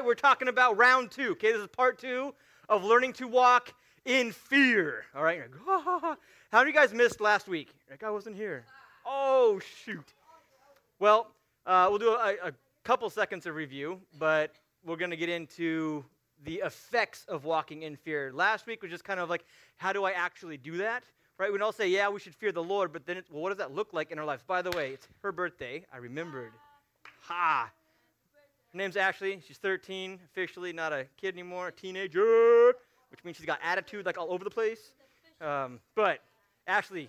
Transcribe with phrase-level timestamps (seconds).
[0.00, 1.32] right, we're talking about round two.
[1.32, 2.34] Okay, this is part two
[2.68, 3.74] of learning to walk
[4.06, 5.04] in fear.
[5.14, 6.16] All right, like, how
[6.52, 7.74] many of you guys missed last week?
[7.90, 8.64] Like, I wasn't here.
[9.04, 10.14] Oh, shoot.
[10.98, 11.28] Well,
[11.66, 12.52] uh, we'll do a, a
[12.82, 16.02] couple seconds of review, but we're going to get into
[16.44, 18.32] the effects of walking in fear.
[18.32, 19.44] Last week was just kind of like,
[19.76, 21.04] how do I actually do that?
[21.36, 21.52] Right?
[21.52, 23.74] We all say, yeah, we should fear the Lord, but then, well, what does that
[23.74, 24.42] look like in our lives?
[24.46, 25.84] By the way, it's her birthday.
[25.92, 26.52] I remembered.
[27.24, 27.70] Ha!
[28.72, 29.40] Her name's Ashley.
[29.46, 32.72] She's 13, officially not a kid anymore, a teenager,
[33.10, 34.92] which means she's got attitude like all over the place.
[35.40, 36.20] Um, but
[36.66, 37.08] Ashley,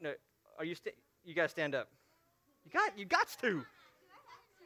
[0.00, 0.12] no,
[0.58, 0.92] are you sta-
[1.24, 1.88] you to stand up.
[2.64, 3.64] You got you got to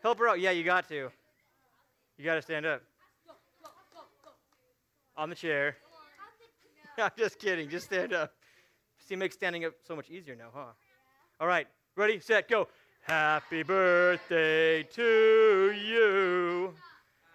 [0.02, 0.40] help her out.
[0.40, 1.10] Yeah, you got to.
[2.16, 2.82] You got to stand up
[5.16, 5.76] on the chair.
[6.98, 7.68] I'm just kidding.
[7.68, 8.32] Just stand up.
[9.06, 10.72] See, makes standing up so much easier now, huh?
[11.40, 12.68] All right, ready, set, go.
[13.02, 16.74] Happy birthday to you.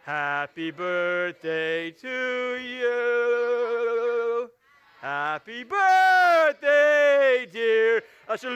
[0.04, 4.50] Happy birthday to you.
[5.02, 8.56] Happy birthday, dear Ashley.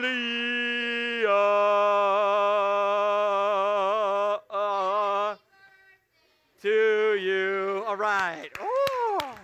[6.62, 7.84] To you.
[7.86, 8.50] All right.
[8.60, 9.34] Oh.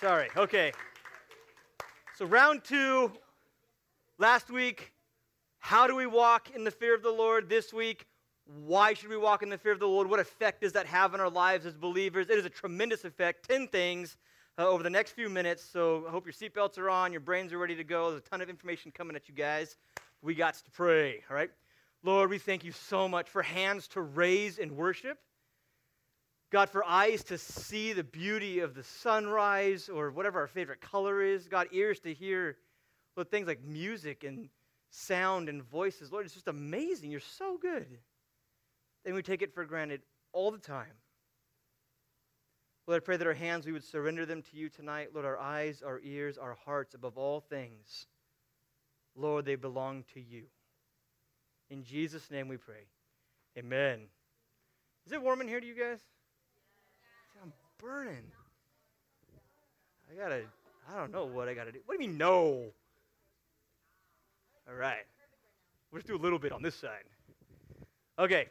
[0.00, 0.28] Sorry.
[0.36, 0.72] Okay.
[2.16, 3.12] So, round two,
[4.18, 4.92] last week,
[5.60, 7.48] how do we walk in the fear of the Lord?
[7.48, 8.06] This week,
[8.64, 10.08] why should we walk in the fear of the Lord?
[10.08, 12.30] What effect does that have on our lives as believers?
[12.30, 13.48] It is a tremendous effect.
[13.48, 14.16] 10 things
[14.58, 15.62] uh, over the next few minutes.
[15.62, 18.10] So I hope your seatbelts are on, your brains are ready to go.
[18.10, 19.76] There's a ton of information coming at you guys.
[20.22, 21.50] We got to pray, all right?
[22.02, 25.18] Lord, we thank you so much for hands to raise and worship.
[26.50, 31.22] God, for eyes to see the beauty of the sunrise or whatever our favorite color
[31.22, 31.46] is.
[31.46, 32.56] God, ears to hear
[33.16, 34.48] Lord, things like music and
[34.90, 36.12] sound and voices.
[36.12, 37.10] Lord, it's just amazing.
[37.10, 37.98] You're so good.
[39.04, 40.92] And we take it for granted all the time.
[42.86, 45.10] Lord, I pray that our hands, we would surrender them to you tonight.
[45.12, 48.06] Lord, our eyes, our ears, our hearts, above all things,
[49.14, 50.44] Lord, they belong to you.
[51.68, 52.86] In Jesus' name we pray.
[53.58, 54.06] Amen.
[55.04, 56.00] Is it warm in here to you guys?
[57.42, 58.24] I'm burning.
[60.10, 60.42] I gotta,
[60.90, 61.80] I don't know what I gotta do.
[61.84, 62.72] What do you mean, no?
[64.68, 65.06] All right.
[65.90, 67.04] We'll just do a little bit on this side.
[68.18, 68.48] Okay.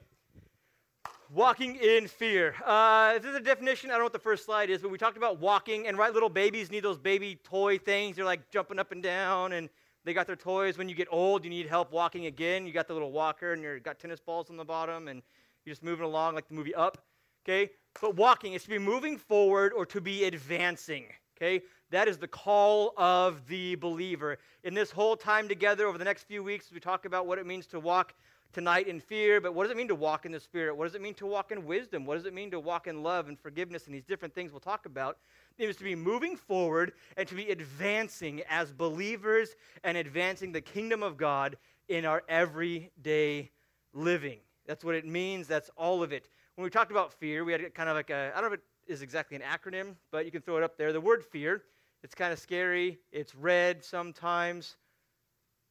[1.31, 2.55] Walking in fear.
[2.66, 3.91] Uh, this is a definition.
[3.91, 6.11] I don't know what the first slide is, but we talked about walking, and right,
[6.11, 8.16] little babies need those baby toy things.
[8.16, 9.69] They're like jumping up and down, and
[10.05, 10.78] they got their toys.
[10.78, 12.66] When you get old, you need help walking again.
[12.66, 15.22] You got the little walker, and you've got tennis balls on the bottom, and
[15.66, 16.97] you're just moving along like the movie Up.
[17.45, 17.69] Okay?
[18.01, 21.05] But walking is to be moving forward or to be advancing.
[21.37, 21.61] Okay?
[21.91, 24.37] That is the call of the believer.
[24.63, 27.45] In this whole time together over the next few weeks, we talk about what it
[27.45, 28.13] means to walk
[28.53, 30.75] tonight in fear, but what does it mean to walk in the Spirit?
[30.75, 32.05] What does it mean to walk in wisdom?
[32.05, 34.59] What does it mean to walk in love and forgiveness and these different things we'll
[34.59, 35.17] talk about?
[35.57, 40.61] It is to be moving forward and to be advancing as believers and advancing the
[40.61, 43.51] kingdom of God in our everyday
[43.93, 44.39] living.
[44.65, 45.47] That's what it means.
[45.47, 46.29] That's all of it.
[46.55, 48.59] When we talked about fear, we had kind of like a, I don't know if
[48.59, 50.93] it is exactly an acronym, but you can throw it up there.
[50.93, 51.63] The word fear,
[52.03, 52.99] it's kind of scary.
[53.11, 54.75] It's red sometimes.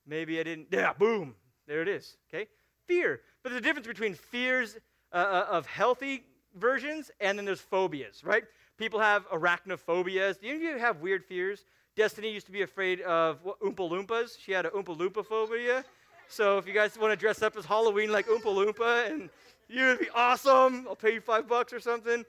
[0.07, 1.35] Maybe I didn't, yeah, boom,
[1.67, 2.49] there it is, okay?
[2.87, 3.21] fear.
[3.43, 4.77] But there's a difference between fears
[5.13, 8.45] uh, uh, of healthy versions and then there's phobias, right?
[8.79, 10.41] People have arachnophobias.
[10.41, 11.65] Do any of you have weird fears?
[11.97, 14.39] Destiny used to be afraid of what, Oompa Loompas.
[14.39, 15.85] She had an Oompa Loompa phobia.
[16.29, 19.31] So if you guys want to dress up as Halloween like Oompa Loompa and
[19.69, 22.25] you would be awesome, I'll pay you five bucks or something.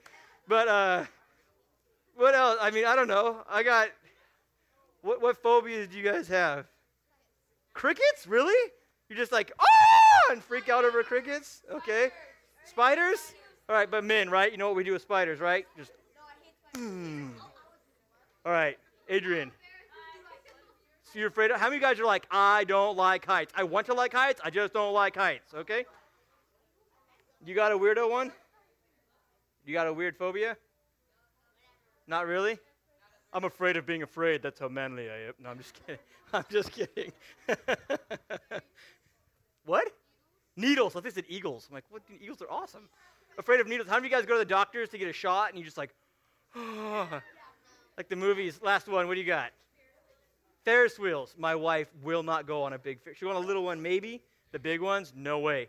[0.48, 1.04] But uh,
[2.16, 2.56] what else?
[2.60, 3.44] I mean, I don't know.
[3.48, 3.90] I got,
[5.02, 6.66] what, what phobias do you guys have?
[7.74, 8.26] Crickets?
[8.26, 8.72] Really?
[9.08, 11.62] You're just like, oh, and freak out over crickets?
[11.70, 12.10] Okay.
[12.64, 13.34] Spiders?
[13.68, 14.50] All right, but men, right?
[14.50, 15.66] You know what we do with spiders, right?
[15.76, 15.92] Just,
[16.74, 17.30] mm.
[18.44, 18.78] All right,
[19.10, 19.52] Adrian.
[21.04, 23.52] So you're afraid of, how many of you guys are like, I don't like heights?
[23.56, 25.84] I want to like heights, I just don't like heights, okay?
[27.44, 28.32] You got a weirdo one?
[29.68, 30.56] You got a weird phobia?
[32.06, 32.58] Not really?
[33.34, 34.40] I'm afraid of being afraid.
[34.40, 35.34] That's how manly I am.
[35.38, 36.00] No, I'm just kidding.
[36.32, 37.12] I'm just kidding.
[39.66, 39.92] what?
[40.56, 40.96] Needles.
[40.96, 41.66] I think said eagles.
[41.68, 42.00] I'm like, what?
[42.18, 42.88] Eagles are awesome.
[43.36, 43.90] Afraid of needles.
[43.90, 45.66] How many of you guys go to the doctors to get a shot and you
[45.66, 45.90] just like,
[46.56, 48.60] like the movies?
[48.62, 49.06] Last one.
[49.06, 49.50] What do you got?
[50.64, 51.34] Ferris wheels.
[51.36, 53.00] My wife will not go on a big.
[53.14, 54.22] She want a little one, maybe.
[54.50, 55.68] The big ones, no way.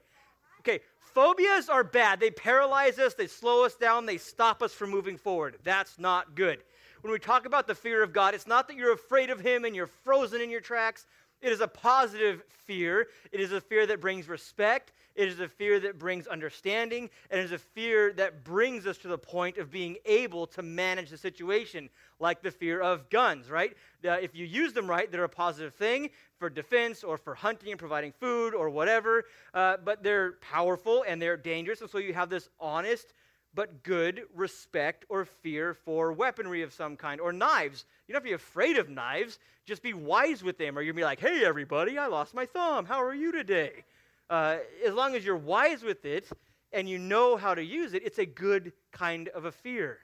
[0.62, 2.20] Okay, phobias are bad.
[2.20, 3.14] They paralyze us.
[3.14, 4.06] They slow us down.
[4.06, 5.58] They stop us from moving forward.
[5.64, 6.60] That's not good.
[7.02, 9.64] When we talk about the fear of God, it's not that you're afraid of Him
[9.64, 11.06] and you're frozen in your tracks.
[11.42, 13.08] It is a positive fear.
[13.32, 14.92] It is a fear that brings respect.
[15.19, 17.10] It is a fear that brings understanding.
[17.30, 20.62] And it is a fear that brings us to the point of being able to
[20.62, 21.89] manage the situation,
[22.21, 23.75] like the fear of guns, right?
[24.06, 27.69] Uh, if you use them right, they're a positive thing for defense or for hunting
[27.71, 29.25] and providing food or whatever.
[29.54, 31.81] Uh, but they're powerful and they're dangerous.
[31.81, 33.13] And so you have this honest,
[33.54, 37.83] but good respect or fear for weaponry of some kind or knives.
[38.07, 39.39] You don't have to be afraid of knives.
[39.65, 42.86] Just be wise with them, or you'll be like, hey, everybody, I lost my thumb.
[42.86, 43.83] How are you today?
[44.30, 46.30] Uh, as long as you're wise with it
[46.72, 50.00] and you know how to use it, it's a good kind of a fear.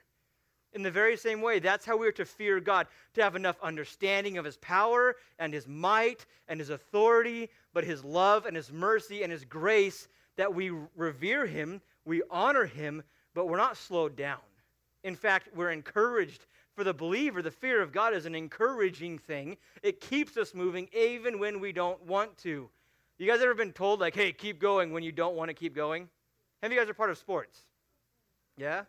[0.72, 4.36] In the very same way, that's how we're to fear God, to have enough understanding
[4.36, 9.22] of His power and His might and His authority, but His love and His mercy
[9.22, 13.02] and His grace that we revere Him, we honor Him,
[13.32, 14.40] but we're not slowed down.
[15.02, 16.46] In fact, we're encouraged.
[16.74, 19.56] For the believer, the fear of God is an encouraging thing.
[19.82, 22.68] It keeps us moving even when we don't want to.
[23.18, 25.74] You guys ever been told, like, hey, keep going when you don't want to keep
[25.74, 26.08] going?
[26.62, 27.60] Have you guys are part of sports?
[28.56, 28.82] Yeah?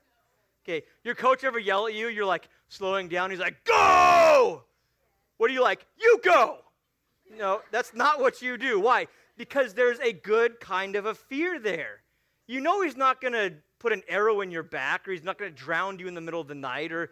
[0.68, 2.10] Okay, your coach ever yell at you?
[2.10, 3.32] You're like slowing down.
[3.32, 4.64] He's like, go!
[5.38, 5.86] What are you like?
[6.02, 6.58] You go!
[7.38, 8.80] No, that's not what you do.
[8.80, 9.08] Why?
[9.38, 12.02] Because there's a good kind of a fear there.
[12.48, 15.38] You know he's not going to put an arrow in your back or he's not
[15.38, 17.12] going to drown you in the middle of the night or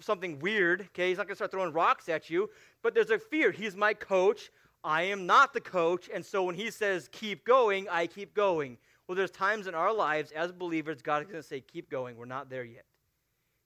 [0.00, 0.82] something weird.
[0.82, 2.50] Okay, he's not going to start throwing rocks at you.
[2.82, 3.52] But there's a fear.
[3.52, 4.50] He's my coach.
[4.84, 6.08] I am not the coach.
[6.12, 8.78] And so when he says keep going, I keep going.
[9.06, 12.16] Well, there's times in our lives as believers, God is going to say, keep going.
[12.16, 12.84] We're not there yet.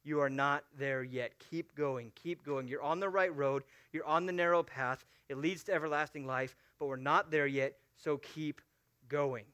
[0.02, 1.32] You are not there yet.
[1.50, 2.12] Keep going.
[2.14, 2.68] Keep going.
[2.68, 3.64] You're on the right road.
[3.92, 5.04] You're on the narrow path.
[5.28, 7.74] It leads to everlasting life, but we're not there yet.
[7.96, 8.60] So keep
[9.08, 9.44] going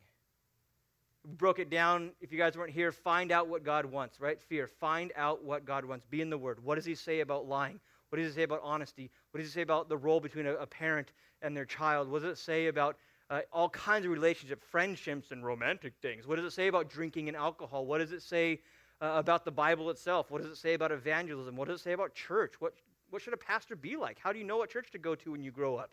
[1.24, 2.12] We broke it down.
[2.20, 4.40] If you guys weren't here, find out what God wants, right?
[4.40, 4.68] Fear.
[4.68, 6.06] Find out what God wants.
[6.08, 6.62] Be in the Word.
[6.62, 7.80] What does He say about lying?
[8.08, 9.10] What does it say about honesty?
[9.30, 11.12] What does it say about the role between a, a parent
[11.42, 12.08] and their child?
[12.08, 12.96] What does it say about
[13.30, 16.26] uh, all kinds of relationships, friendships, and romantic things?
[16.26, 17.86] What does it say about drinking and alcohol?
[17.86, 18.60] What does it say
[19.00, 20.30] uh, about the Bible itself?
[20.30, 21.56] What does it say about evangelism?
[21.56, 22.54] What does it say about church?
[22.60, 22.74] What,
[23.10, 24.18] what should a pastor be like?
[24.18, 25.90] How do you know what church to go to when you grow up?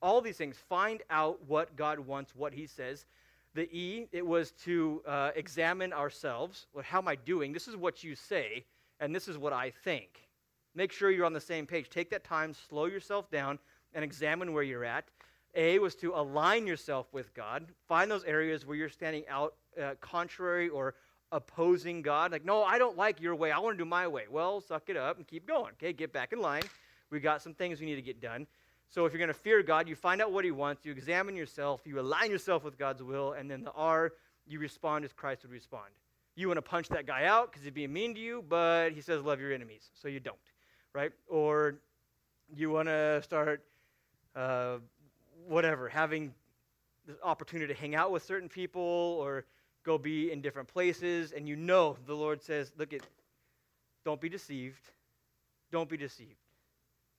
[0.00, 0.56] All these things.
[0.68, 3.06] Find out what God wants, what He says
[3.56, 6.66] the E, it was to uh, examine ourselves.
[6.72, 7.52] Well, how am I doing?
[7.52, 8.66] This is what you say,
[9.00, 10.25] and this is what I think.
[10.76, 11.88] Make sure you're on the same page.
[11.88, 13.58] Take that time, slow yourself down,
[13.94, 15.06] and examine where you're at.
[15.54, 17.66] A was to align yourself with God.
[17.88, 20.94] Find those areas where you're standing out uh, contrary or
[21.32, 22.30] opposing God.
[22.30, 23.50] Like, no, I don't like your way.
[23.50, 24.24] I want to do my way.
[24.30, 25.72] Well, suck it up and keep going.
[25.72, 26.64] Okay, get back in line.
[27.10, 28.46] We got some things we need to get done.
[28.90, 31.34] So if you're going to fear God, you find out what He wants, you examine
[31.34, 34.12] yourself, you align yourself with God's will, and then the R,
[34.46, 35.88] you respond as Christ would respond.
[36.36, 39.00] You want to punch that guy out because he's being mean to you, but he
[39.00, 40.36] says love your enemies, so you don't,
[40.96, 41.12] right?
[41.28, 41.74] Or
[42.56, 43.62] you want to start,
[44.34, 44.78] uh,
[45.46, 46.32] whatever, having
[47.06, 49.44] the opportunity to hang out with certain people or
[49.84, 53.02] go be in different places, and you know the Lord says, look at,
[54.06, 54.90] don't be deceived,
[55.70, 56.38] don't be deceived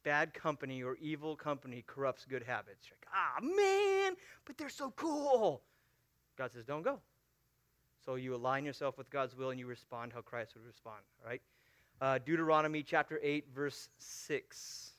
[0.03, 2.87] bad company or evil company corrupts good habits.
[2.87, 4.15] You're like, ah, man,
[4.45, 5.61] but they're so cool.
[6.37, 6.99] God says, don't go.
[8.05, 11.41] So you align yourself with God's will and you respond how Christ would respond, right?
[11.99, 14.91] Uh, Deuteronomy chapter 8, verse 6.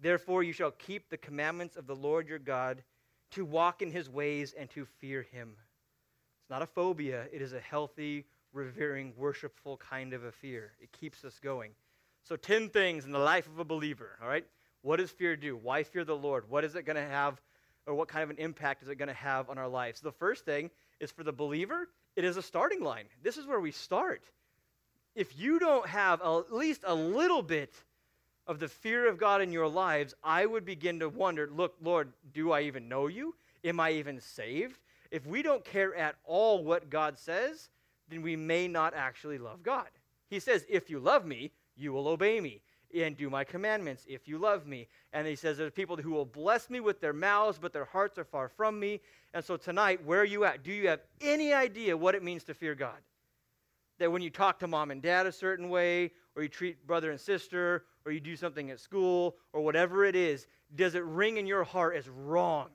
[0.00, 2.82] Therefore, you shall keep the commandments of the Lord your God
[3.30, 5.52] to walk in his ways and to fear him.
[6.42, 10.72] It's not a phobia, it is a healthy, revering, worshipful kind of a fear.
[10.80, 11.70] It keeps us going.
[12.24, 14.44] So, 10 things in the life of a believer, all right?
[14.82, 15.56] What does fear do?
[15.56, 16.50] Why fear the Lord?
[16.50, 17.40] What is it going to have,
[17.86, 20.00] or what kind of an impact is it going to have on our lives?
[20.00, 23.04] The first thing is for the believer, it is a starting line.
[23.22, 24.24] This is where we start.
[25.14, 27.74] If you don't have at least a little bit
[28.46, 32.12] of the fear of God in your lives, I would begin to wonder look, Lord,
[32.32, 33.34] do I even know you?
[33.64, 34.78] Am I even saved?
[35.10, 37.70] If we don't care at all what God says,
[38.08, 39.88] then we may not actually love God.
[40.28, 42.60] He says, If you love me, you will obey me
[42.94, 44.88] and do my commandments if you love me.
[45.12, 48.18] And he says, There's people who will bless me with their mouths, but their hearts
[48.18, 49.00] are far from me.
[49.32, 50.62] And so tonight, where are you at?
[50.62, 52.98] Do you have any idea what it means to fear God?
[53.98, 57.10] That when you talk to mom and dad a certain way, or you treat brother
[57.10, 61.36] and sister, or you do something at school, or whatever it is, does it ring
[61.36, 62.68] in your heart as wrong?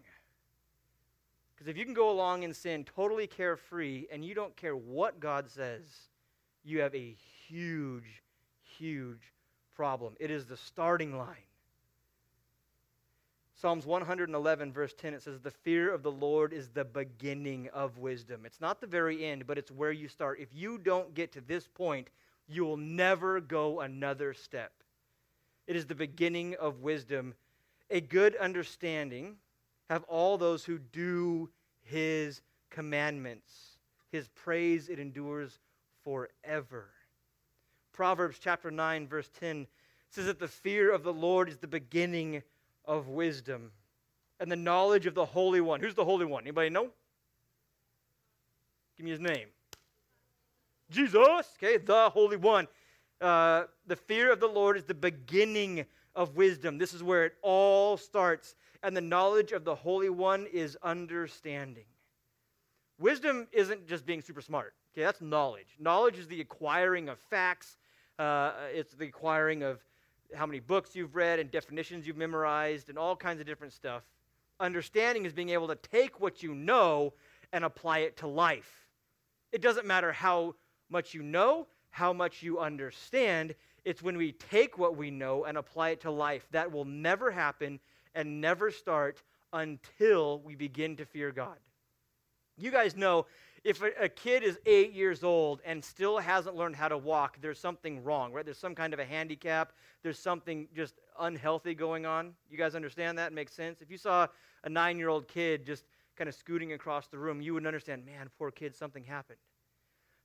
[1.53, 5.19] Because if you can go along in sin totally carefree and you don't care what
[5.19, 5.83] God says,
[6.63, 8.23] you have a huge
[8.79, 9.33] huge
[9.75, 10.15] problem.
[10.19, 11.48] It is the starting line.
[13.59, 17.97] Psalms 111, verse 10, it says, The fear of the Lord is the beginning of
[17.97, 18.45] wisdom.
[18.45, 20.39] It's not the very end, but it's where you start.
[20.39, 22.07] If you don't get to this point,
[22.47, 24.71] you will never go another step.
[25.67, 27.33] It is the beginning of wisdom.
[27.89, 29.35] a good understanding
[29.89, 31.49] have all those who do
[31.81, 33.77] his commandments.
[34.09, 35.59] His praise, it endures
[36.05, 36.91] forever.
[37.91, 39.67] Proverbs chapter 9, verse 10
[40.09, 42.41] says that the fear of the Lord is the beginning
[42.89, 43.71] of wisdom
[44.39, 45.79] and the knowledge of the Holy One.
[45.79, 46.43] Who's the Holy One?
[46.43, 46.89] Anybody know?
[48.97, 49.47] Give me his name.
[50.89, 51.15] Jesus,
[51.57, 52.67] okay, the Holy One.
[53.21, 56.79] Uh, the fear of the Lord is the beginning of wisdom.
[56.79, 58.55] This is where it all starts.
[58.81, 61.85] And the knowledge of the Holy One is understanding.
[62.97, 64.73] Wisdom isn't just being super smart.
[64.93, 65.75] Okay, that's knowledge.
[65.79, 67.77] Knowledge is the acquiring of facts.
[68.17, 69.79] Uh, it's the acquiring of
[70.35, 74.03] how many books you've read and definitions you've memorized and all kinds of different stuff.
[74.59, 77.13] Understanding is being able to take what you know
[77.53, 78.87] and apply it to life.
[79.51, 80.55] It doesn't matter how
[80.89, 83.55] much you know, how much you understand.
[83.85, 86.47] It's when we take what we know and apply it to life.
[86.51, 87.79] That will never happen
[88.13, 91.57] and never start until we begin to fear God.
[92.57, 93.25] You guys know
[93.63, 97.37] if a, a, kid is eight years old and still hasn't learned how to walk,
[97.41, 98.45] there's something wrong, right?
[98.45, 99.73] There's some kind of a handicap.
[100.03, 102.33] There's something just unhealthy going on.
[102.49, 103.31] You guys understand that?
[103.31, 103.81] It Makes sense?
[103.81, 104.27] If you saw
[104.63, 105.85] a nine year old kid just
[106.17, 109.39] kind of scooting across the room, you would understand, man, poor kid, something happened.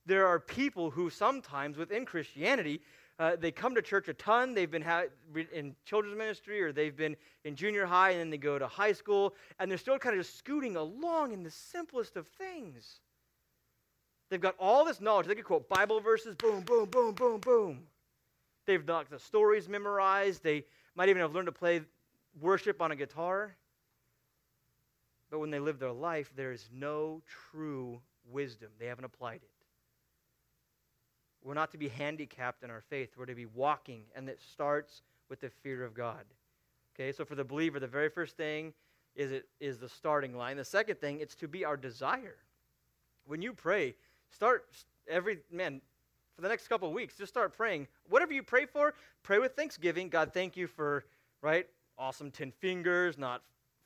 [0.05, 2.81] There are people who sometimes within Christianity,
[3.17, 4.53] uh, they come to church a ton.
[4.53, 5.05] They've been ha-
[5.53, 8.91] in children's ministry or they've been in junior high and then they go to high
[8.91, 12.99] school and they're still kind of just scooting along in the simplest of things.
[14.29, 15.27] They've got all this knowledge.
[15.27, 17.83] They can quote Bible verses, boom, boom, boom, boom, boom.
[18.65, 20.43] They've got the stories memorized.
[20.43, 20.65] They
[20.95, 21.81] might even have learned to play
[22.41, 23.55] worship on a guitar.
[25.29, 28.01] But when they live their life, there is no true
[28.31, 28.69] wisdom.
[28.79, 29.49] They haven't applied it.
[31.43, 33.11] We're not to be handicapped in our faith.
[33.15, 36.23] We're to be walking, and it starts with the fear of God.
[36.95, 38.73] Okay, so for the believer, the very first thing
[39.15, 40.57] is it is the starting line.
[40.57, 42.37] The second thing, it's to be our desire.
[43.27, 43.95] When you pray,
[44.31, 44.65] start
[45.07, 45.81] every man
[46.35, 47.15] for the next couple weeks.
[47.17, 47.87] Just start praying.
[48.09, 50.09] Whatever you pray for, pray with thanksgiving.
[50.09, 51.05] God, thank you for
[51.41, 51.67] right
[51.97, 53.41] awesome ten fingers, not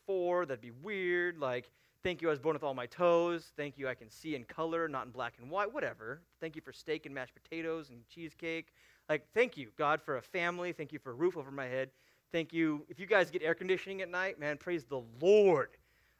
[0.06, 0.46] four.
[0.46, 1.38] That'd be weird.
[1.38, 1.70] Like
[2.02, 3.52] Thank you, I was born with all my toes.
[3.58, 6.22] Thank you, I can see in color, not in black and white, whatever.
[6.40, 8.68] Thank you for steak and mashed potatoes and cheesecake.
[9.10, 10.72] Like, thank you, God, for a family.
[10.72, 11.90] Thank you for a roof over my head.
[12.32, 12.86] Thank you.
[12.88, 15.72] If you guys get air conditioning at night, man, praise the Lord.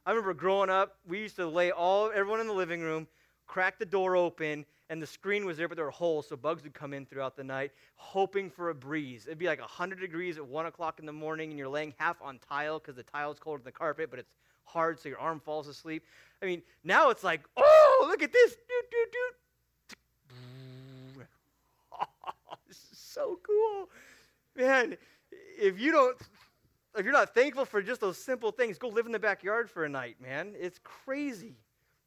[0.06, 3.08] I remember growing up, we used to lay all everyone in the living room,
[3.50, 6.64] crack the door open, and the screen was there, but there were holes, so bugs
[6.64, 9.26] would come in throughout the night, hoping for a breeze.
[9.26, 12.22] It'd be like 100 degrees at 1 o'clock in the morning, and you're laying half
[12.22, 14.32] on tile because the tile's colder than the carpet, but it's
[14.66, 16.06] hard so your arm falls asleep.
[16.44, 18.52] I mean, now it's like, oh, look at this.
[18.52, 19.12] Doot, doot,
[21.18, 21.28] doot.
[22.94, 23.90] so cool.
[24.56, 24.96] Man,
[25.60, 26.16] if you don't
[26.96, 29.86] if you're not thankful for just those simple things, go live in the backyard for
[29.86, 30.54] a night, man.
[30.60, 31.56] It's crazy.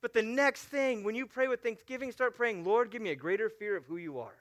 [0.02, 3.16] But the next thing, when you pray with thanksgiving, start praying, Lord, give me a
[3.16, 4.36] greater fear of who you are.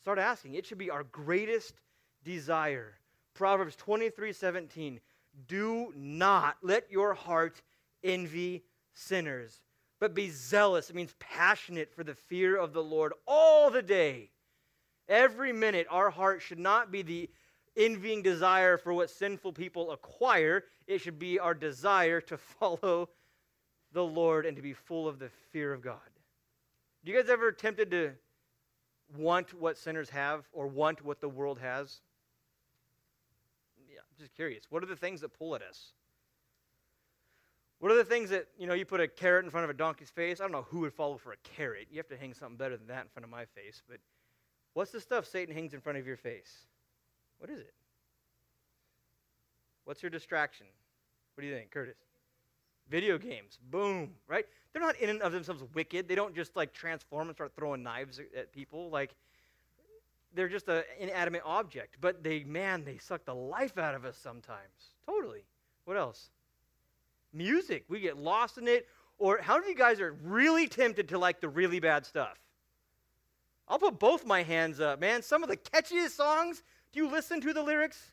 [0.00, 0.54] Start asking.
[0.54, 1.74] It should be our greatest
[2.24, 2.94] desire.
[3.34, 5.00] Proverbs 23 17.
[5.46, 7.60] Do not let your heart
[8.04, 8.62] envy
[8.94, 9.60] sinners,
[10.00, 10.90] but be zealous.
[10.90, 14.30] It means passionate for the fear of the Lord all the day.
[15.08, 17.30] Every minute, our heart should not be the
[17.76, 20.64] envying desire for what sinful people acquire.
[20.86, 23.08] It should be our desire to follow
[23.98, 25.98] the Lord and to be full of the fear of God.
[27.04, 28.12] Do you guys ever tempted to
[29.16, 32.00] want what sinners have or want what the world has?
[33.90, 34.62] Yeah, I'm just curious.
[34.70, 35.94] What are the things that pull at us?
[37.80, 39.74] What are the things that, you know, you put a carrot in front of a
[39.74, 40.40] donkey's face?
[40.40, 41.88] I don't know who would follow for a carrot.
[41.90, 43.82] You have to hang something better than that in front of my face.
[43.88, 43.98] But
[44.74, 46.66] what's the stuff Satan hangs in front of your face?
[47.38, 47.74] What is it?
[49.86, 50.66] What's your distraction?
[51.34, 51.96] What do you think, Curtis?
[52.90, 53.58] Video games.
[53.70, 54.46] Boom, right?
[54.72, 56.08] They're not in and of themselves wicked.
[56.08, 58.90] They don't just like transform and start throwing knives at people.
[58.90, 59.14] Like,
[60.34, 61.96] they're just an inanimate object.
[62.00, 64.94] But they, man, they suck the life out of us sometimes.
[65.06, 65.44] Totally.
[65.84, 66.30] What else?
[67.32, 67.84] Music.
[67.88, 68.86] We get lost in it.
[69.18, 72.38] Or how many of you guys are really tempted to like the really bad stuff?
[73.66, 75.22] I'll put both my hands up, man.
[75.22, 78.12] Some of the catchiest songs, do you listen to the lyrics?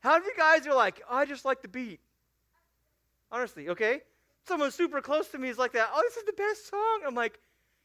[0.00, 2.00] How many of you guys are like, oh, I just like the beat?
[3.32, 4.02] Honestly, okay?
[4.46, 5.90] Someone super close to me is like that.
[5.92, 7.00] Oh, this is the best song.
[7.06, 7.40] I'm like,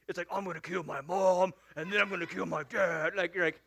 [0.08, 2.64] it's like, I'm going to kill my mom, and then I'm going to kill my
[2.64, 3.16] dad.
[3.16, 3.60] Like, you're like,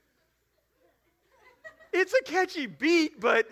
[1.92, 3.46] it's a catchy beat, but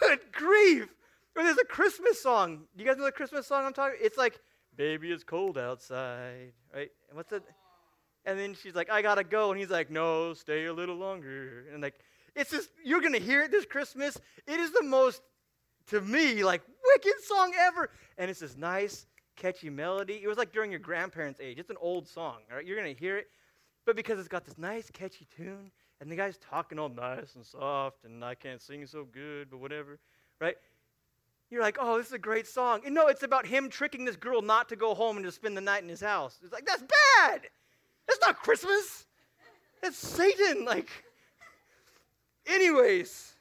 [0.00, 0.88] good grief.
[1.36, 2.62] Or there's a Christmas song.
[2.76, 3.98] Do you guys know the Christmas song I'm talking?
[4.00, 4.38] It's like,
[4.76, 6.90] baby, it's cold outside, right?
[7.08, 7.42] And what's it?
[8.24, 11.66] And then she's like, I gotta go, and he's like, No, stay a little longer.
[11.72, 11.94] And like,
[12.34, 14.16] It's just, you're to hear it this Christmas.
[14.46, 15.20] It is the most,
[15.88, 16.62] to me, like
[16.92, 17.90] wicked song ever.
[18.18, 20.20] And it's this nice, catchy melody.
[20.22, 21.58] It was like during your grandparents' age.
[21.58, 22.66] It's an old song, all right?
[22.66, 23.28] You're going to hear it.
[23.86, 27.44] But because it's got this nice, catchy tune, and the guy's talking all nice and
[27.44, 29.98] soft, and I can't sing so good, but whatever,
[30.40, 30.56] right?
[31.50, 32.80] You're like, oh, this is a great song.
[32.86, 35.56] And no, it's about him tricking this girl not to go home and to spend
[35.56, 36.38] the night in his house.
[36.42, 37.42] It's like, that's bad.
[38.06, 39.06] That's not Christmas.
[39.82, 40.64] That's Satan.
[40.74, 40.88] Like,
[42.46, 43.34] anyways,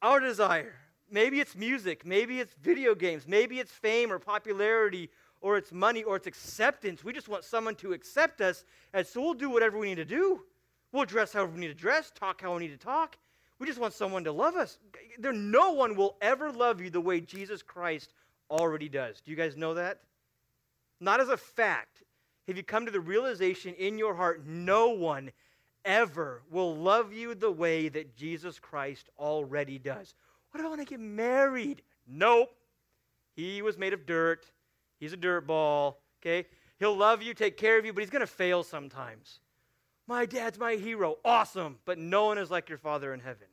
[0.00, 0.74] our desire.
[1.10, 2.06] Maybe it's music.
[2.06, 3.26] Maybe it's video games.
[3.26, 7.02] Maybe it's fame or popularity or it's money or it's acceptance.
[7.02, 10.04] We just want someone to accept us, and so we'll do whatever we need to
[10.04, 10.42] do.
[10.92, 13.16] We'll dress however we need to dress, talk how we need to talk.
[13.58, 14.78] We just want someone to love us.
[15.18, 18.12] There, no one will ever love you the way Jesus Christ
[18.50, 19.20] already does.
[19.20, 20.00] Do you guys know that?
[20.98, 22.02] Not as a fact.
[22.48, 25.30] Have you come to the realization in your heart, no one
[25.84, 30.14] ever will love you the way that Jesus Christ already does?
[30.50, 31.82] What if I want to get married?
[32.06, 32.50] Nope.
[33.36, 34.46] He was made of dirt.
[34.98, 36.46] He's a dirt ball, okay?
[36.78, 39.40] He'll love you, take care of you, but he's going to fail sometimes.
[40.06, 41.18] My dad's my hero.
[41.24, 41.78] Awesome.
[41.84, 43.46] But no one is like your Father in heaven.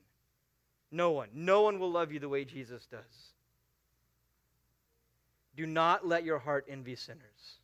[0.91, 1.29] No one.
[1.33, 3.33] No one will love you the way Jesus does.
[5.55, 7.59] Do not let your heart envy sinners,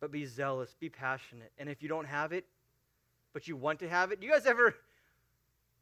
[0.00, 1.50] but be zealous, be passionate.
[1.58, 2.44] And if you don't have it,
[3.32, 4.74] but you want to have it, do you guys ever,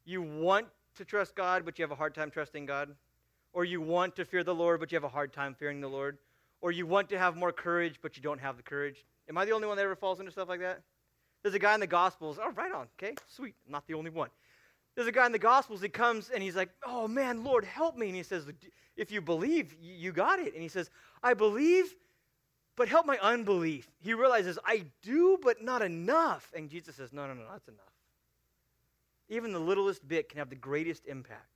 [0.04, 2.94] you want to trust God, but you have a hard time trusting God?
[3.52, 5.88] Or you want to fear the Lord, but you have a hard time fearing the
[5.88, 6.18] Lord?
[6.62, 9.04] or you want to have more courage, but you don't have the courage.
[9.28, 10.80] Am I the only one that ever falls into stuff like that?
[11.42, 12.38] There's a guy in the Gospels.
[12.40, 12.86] Oh, right on.
[12.98, 13.54] Okay, sweet.
[13.66, 14.30] I'm not the only one.
[14.94, 15.82] There's a guy in the Gospels.
[15.82, 18.46] He comes and he's like, "Oh man, Lord, help me." And he says,
[18.96, 20.90] "If you believe, you got it." And he says,
[21.22, 21.94] "I believe,
[22.76, 27.26] but help my unbelief." He realizes, "I do, but not enough." And Jesus says, "No,
[27.26, 27.92] no, no, that's enough."
[29.32, 31.48] Even the littlest bit can have the greatest impact.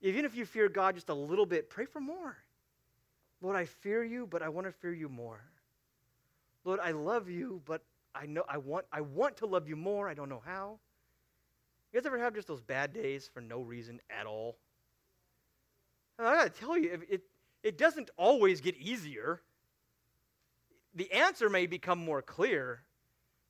[0.00, 2.36] Even if you fear God just a little bit, pray for more.
[3.40, 5.40] Lord, I fear you, but I want to fear you more.
[6.64, 7.82] Lord, I love you, but
[8.14, 10.08] I know I want I want to love you more.
[10.08, 10.78] I don't know how.
[11.92, 14.56] You guys ever have just those bad days for no reason at all?
[16.16, 17.22] And I gotta tell you, it,
[17.64, 19.42] it doesn't always get easier.
[20.94, 22.82] The answer may become more clear,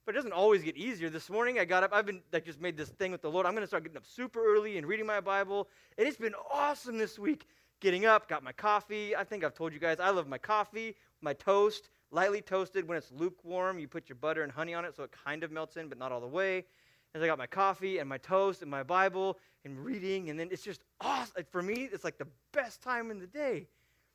[0.07, 1.11] but it doesn't always get easier.
[1.11, 3.45] This morning I got up, I've been like just made this thing with the Lord.
[3.45, 5.69] I'm gonna start getting up super early and reading my Bible.
[5.99, 7.49] And it's been awesome this week
[7.81, 9.17] getting up, got my coffee.
[9.17, 12.87] I think I've told you guys I love my coffee, my toast, lightly toasted.
[12.87, 15.51] When it's lukewarm, you put your butter and honey on it so it kind of
[15.51, 16.65] melts in, but not all the way.
[17.13, 20.49] And I got my coffee and my toast and my Bible and reading, and then
[20.53, 21.45] it's just awesome.
[21.51, 23.67] For me, it's like the best time in the day.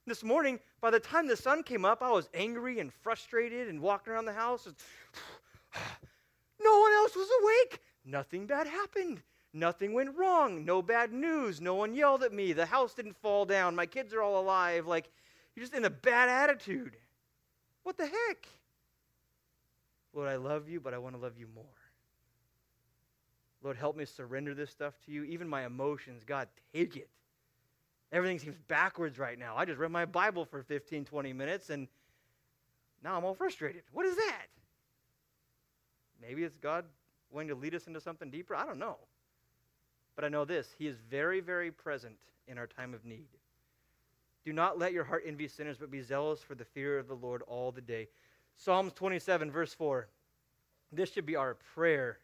[0.07, 3.81] This morning, by the time the sun came up, I was angry and frustrated and
[3.81, 4.67] walking around the house.
[6.63, 7.79] No one else was awake.
[8.05, 9.21] Nothing bad happened.
[9.53, 10.63] Nothing went wrong.
[10.63, 11.59] No bad news.
[11.59, 12.53] No one yelled at me.
[12.53, 13.75] The house didn't fall down.
[13.75, 14.87] My kids are all alive.
[14.87, 15.09] Like,
[15.55, 16.95] you're just in a bad attitude.
[17.83, 18.47] What the heck?
[20.13, 21.65] Lord, I love you, but I want to love you more.
[23.63, 25.23] Lord, help me surrender this stuff to you.
[25.23, 27.09] Even my emotions, God, take it.
[28.11, 29.55] Everything seems backwards right now.
[29.55, 31.87] I just read my Bible for 15, 20 minutes, and
[33.03, 33.83] now I'm all frustrated.
[33.93, 34.47] What is that?
[36.21, 36.85] Maybe it's God
[37.31, 38.55] wanting to lead us into something deeper.
[38.55, 38.97] I don't know.
[40.15, 42.15] But I know this He is very, very present
[42.47, 43.27] in our time of need.
[44.43, 47.13] Do not let your heart envy sinners, but be zealous for the fear of the
[47.13, 48.07] Lord all the day.
[48.57, 50.07] Psalms 27, verse 4.
[50.91, 52.17] This should be our prayer.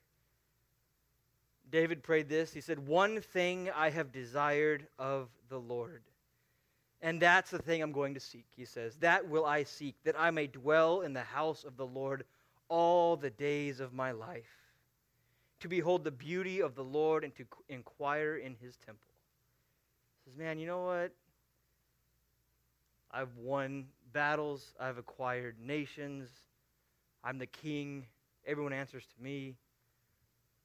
[1.71, 2.53] David prayed this.
[2.53, 6.03] He said, One thing I have desired of the Lord.
[7.01, 8.95] And that's the thing I'm going to seek, he says.
[8.97, 12.23] That will I seek, that I may dwell in the house of the Lord
[12.69, 14.45] all the days of my life
[15.59, 19.13] to behold the beauty of the Lord and to inquire in his temple.
[20.23, 21.11] He says, Man, you know what?
[23.11, 26.29] I've won battles, I've acquired nations,
[27.23, 28.05] I'm the king,
[28.45, 29.55] everyone answers to me.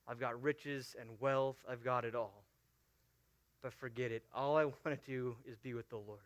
[0.08, 2.42] I've got riches and wealth, I've got it all.
[3.62, 4.24] But forget it.
[4.34, 6.20] All I want to do is be with the Lord.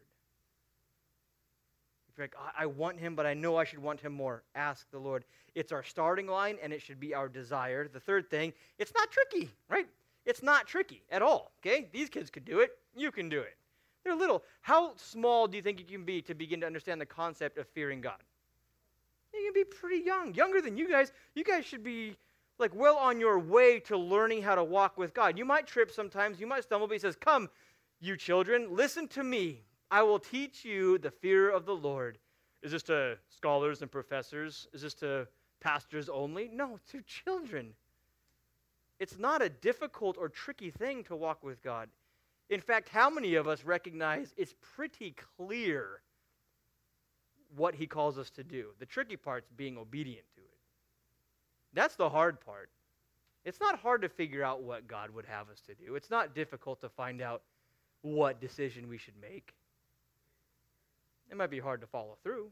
[2.19, 5.25] Like, I want him, but I know I should want him more, ask the Lord.
[5.55, 7.89] It's our starting line, and it should be our desire.
[7.89, 9.87] The third thing, it's not tricky, right?
[10.25, 11.89] It's not tricky at all, okay?
[11.93, 12.71] These kids could do it.
[12.97, 13.57] You can do it.
[14.03, 14.45] They're little.
[14.61, 17.67] How small do you think you can be to begin to understand the concept of
[17.69, 18.23] fearing God?
[19.35, 21.13] You can be pretty young, younger than you guys.
[21.35, 22.17] You guys should be
[22.59, 25.37] like well on your way to learning how to walk with God.
[25.37, 27.51] You might trip sometimes, you might stumble, but he says, Come,
[28.01, 29.66] you children, listen to me.
[29.91, 32.19] I will teach you the fear of the Lord.
[32.63, 34.67] Is this to scholars and professors?
[34.73, 35.29] Is this to
[35.61, 36.51] pastors only?
[36.53, 37.75] No, to children.
[38.99, 41.89] It's not a difficult or tricky thing to walk with God.
[42.49, 46.01] In fact, how many of us recognize it's pretty clear
[47.55, 48.69] what He calls us to do?
[48.79, 50.59] The tricky part's being obedient to it.
[51.73, 52.71] That's the hard part.
[53.45, 56.35] It's not hard to figure out what God would have us to do, it's not
[56.35, 57.43] difficult to find out
[58.03, 59.55] what decision we should make.
[61.31, 62.51] It might be hard to follow through.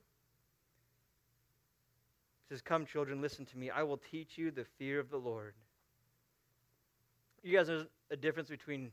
[2.48, 3.70] He says, Come, children, listen to me.
[3.70, 5.54] I will teach you the fear of the Lord.
[7.42, 8.90] You guys, there's a difference between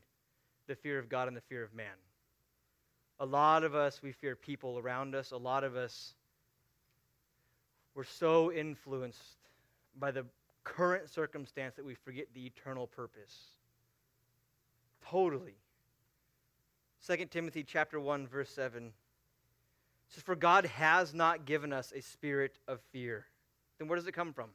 [0.66, 1.86] the fear of God and the fear of man.
[3.20, 5.30] A lot of us, we fear people around us.
[5.30, 6.14] A lot of us,
[7.94, 9.36] we're so influenced
[9.98, 10.24] by the
[10.64, 13.36] current circumstance that we forget the eternal purpose.
[15.04, 15.56] Totally.
[17.06, 18.92] 2 Timothy chapter 1 verse 7
[20.12, 23.26] says for God has not given us a spirit of fear.
[23.78, 24.50] Then where does it come from?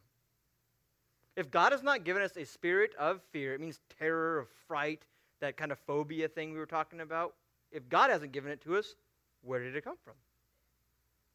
[1.35, 5.03] If God has not given us a spirit of fear, it means terror, of fright,
[5.39, 7.35] that kind of phobia thing we were talking about.
[7.71, 8.95] If God hasn't given it to us,
[9.43, 10.13] where did it come from?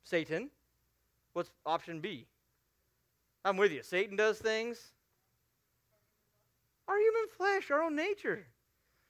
[0.04, 0.50] Satan.
[1.32, 2.26] What's option B?
[3.44, 3.82] I'm with you.
[3.82, 4.92] Satan does things.
[6.88, 8.44] Our human flesh, our own nature.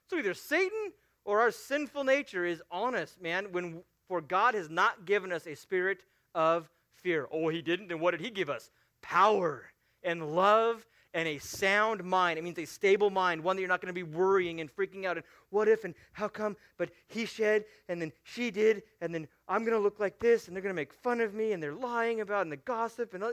[0.09, 0.92] So either Satan
[1.25, 5.46] or our sinful nature is on us, man, when for God has not given us
[5.46, 6.03] a spirit
[6.35, 7.27] of fear.
[7.33, 7.88] Oh, he didn't?
[7.88, 8.70] Then what did he give us?
[9.01, 9.64] Power
[10.03, 12.38] and love and a sound mind.
[12.38, 15.07] It means a stable mind, one that you're not going to be worrying and freaking
[15.07, 19.14] out and what if and how come, but he shed and then she did and
[19.14, 21.53] then I'm going to look like this and they're going to make fun of me
[21.53, 23.33] and they're lying about and the gossip and all.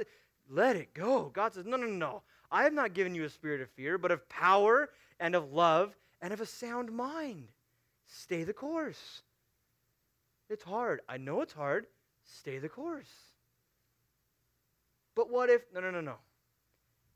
[0.50, 1.30] Let it go.
[1.34, 2.22] God says, no, no, no.
[2.54, 5.94] I have not given you a spirit of fear, but of power and of love
[6.22, 7.50] and of a sound mind.
[8.08, 9.24] Stay the course.
[10.50, 11.02] It's hard.
[11.08, 11.86] I know it's hard.
[12.26, 13.12] Stay the course.
[15.16, 16.16] But what if, no, no, no, no.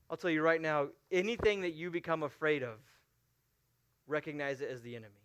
[0.10, 2.78] I'll tell you right now anything that you become afraid of,
[4.08, 5.16] recognize it as the enemy.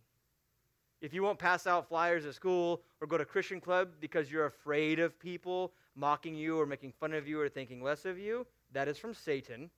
[1.01, 4.47] If you won't pass out flyers at school or go to Christian club because you're
[4.47, 8.47] afraid of people mocking you or making fun of you or thinking less of you,
[8.73, 9.71] that is from Satan.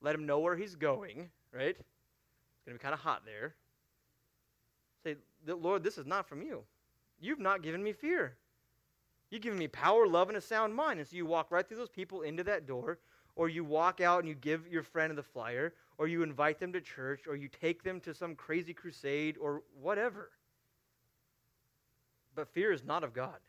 [0.00, 1.76] Let him know where he's going, right?
[1.76, 3.54] It's going to be kind of hot there.
[5.02, 5.16] Say,
[5.46, 6.62] Lord, this is not from you.
[7.20, 8.36] You've not given me fear.
[9.30, 11.00] You've given me power, love, and a sound mind.
[11.00, 12.98] And so you walk right through those people into that door,
[13.34, 16.72] or you walk out and you give your friend the flyer, or you invite them
[16.72, 20.30] to church, or you take them to some crazy crusade, or whatever.
[22.34, 23.40] But fear is not of God,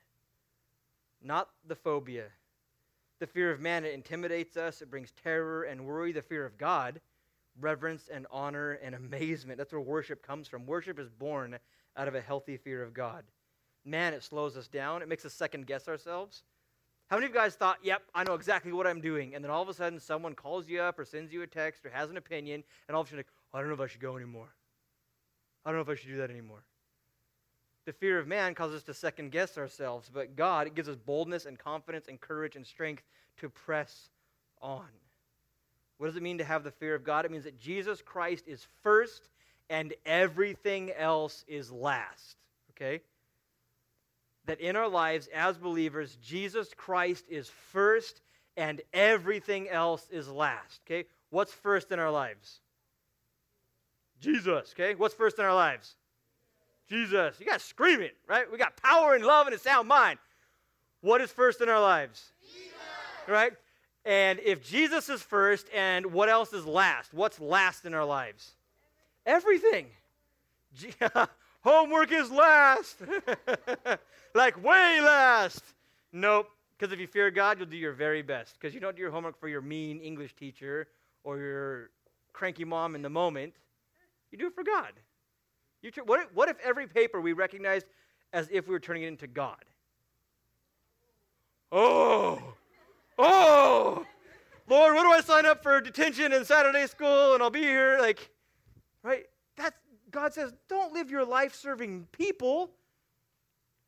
[1.21, 2.25] not the phobia.
[3.19, 6.12] The fear of man, it intimidates us, it brings terror and worry.
[6.12, 7.01] The fear of God,
[7.60, 9.58] reverence and honor and amazement.
[9.58, 10.65] That's where worship comes from.
[10.65, 11.58] Worship is born
[11.95, 13.23] out of a healthy fear of God.
[13.88, 16.43] Man, it slows us down, it makes us second guess ourselves.
[17.10, 19.34] How many of you guys thought, yep, I know exactly what I'm doing?
[19.34, 21.86] And then all of a sudden, someone calls you up or sends you a text
[21.86, 23.88] or has an opinion, and all of a sudden, like, I don't know if I
[23.88, 24.50] should go anymore.
[25.65, 26.63] I don't know if I should do that anymore.
[27.86, 30.97] The fear of man causes us to second guess ourselves, but God, it gives us
[30.97, 33.04] boldness and confidence and courage and strength
[33.38, 34.10] to press
[34.62, 34.88] on.
[35.97, 37.23] What does it mean to have the fear of God?
[37.23, 39.30] It means that Jesus Christ is first
[39.69, 42.36] and everything else is last.
[42.71, 43.02] Okay?
[44.47, 48.21] That in our lives as believers, Jesus Christ is first
[48.55, 50.81] and everything else is last.
[50.86, 51.07] Okay?
[51.29, 52.60] What's first in our lives?
[54.19, 54.73] Jesus.
[54.73, 54.95] Okay?
[54.95, 55.95] What's first in our lives?
[56.89, 57.39] Jesus.
[57.39, 58.51] You got to scream it, right?
[58.51, 60.17] We got power and love and a sound mind.
[61.01, 62.31] What is first in our lives?
[62.41, 62.73] Jesus.
[63.27, 63.53] Right?
[64.05, 67.13] And if Jesus is first and what else is last?
[67.13, 68.53] What's last in our lives?
[69.25, 69.88] Everything.
[71.67, 72.95] Homework is last.
[74.34, 75.62] like way last.
[76.13, 76.47] Nope.
[76.77, 78.56] Because if you fear God, you'll do your very best.
[78.58, 80.88] Because you don't do your homework for your mean English teacher
[81.25, 81.89] or your
[82.32, 83.53] cranky mom in the moment.
[84.32, 84.93] You do it for God.
[85.82, 87.86] You tr- what, if, what if every paper we recognized
[88.32, 89.65] as if we were turning it into God?
[91.73, 92.41] Oh,
[93.19, 94.06] oh,
[94.69, 97.97] Lord, what do I sign up for detention and Saturday school and I'll be here?
[97.99, 98.30] Like,
[99.03, 99.25] right?
[100.10, 102.72] God says, don't live your life serving people.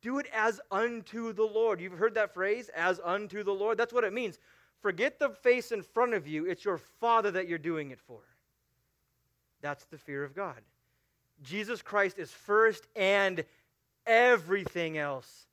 [0.02, 1.82] Do it as unto the Lord.
[1.82, 3.78] You've heard that phrase, as unto the Lord?
[3.78, 4.40] That's what it means.
[4.82, 6.46] Forget the face in front of you.
[6.46, 8.22] It's your Father that you're doing it for.
[9.62, 10.62] That's the fear of God.
[11.44, 13.44] Jesus Christ is first, and
[14.06, 15.48] everything else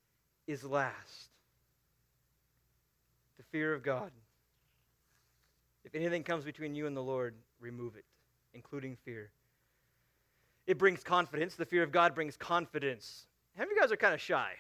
[0.47, 1.31] is last.
[3.37, 4.11] The fear of God.
[5.85, 8.05] If anything comes between you and the Lord, remove it,
[8.55, 9.31] including fear.
[10.67, 11.55] It brings confidence.
[11.55, 13.27] The fear of God brings confidence.
[13.57, 14.53] How of you guys are kind of shy?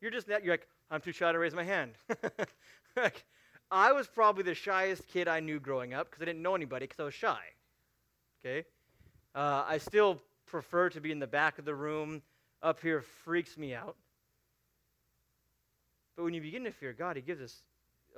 [0.00, 1.92] You're just you're like, I'm too shy to raise my hand.
[2.96, 3.24] like,
[3.70, 6.84] I was probably the shyest kid I knew growing up because I didn't know anybody
[6.84, 7.38] because I was shy.
[8.44, 8.66] Okay?
[9.34, 12.22] Uh, I still prefer to be in the back of the room.
[12.62, 13.96] Up here freaks me out.
[16.16, 17.56] But when you begin to fear God, He gives us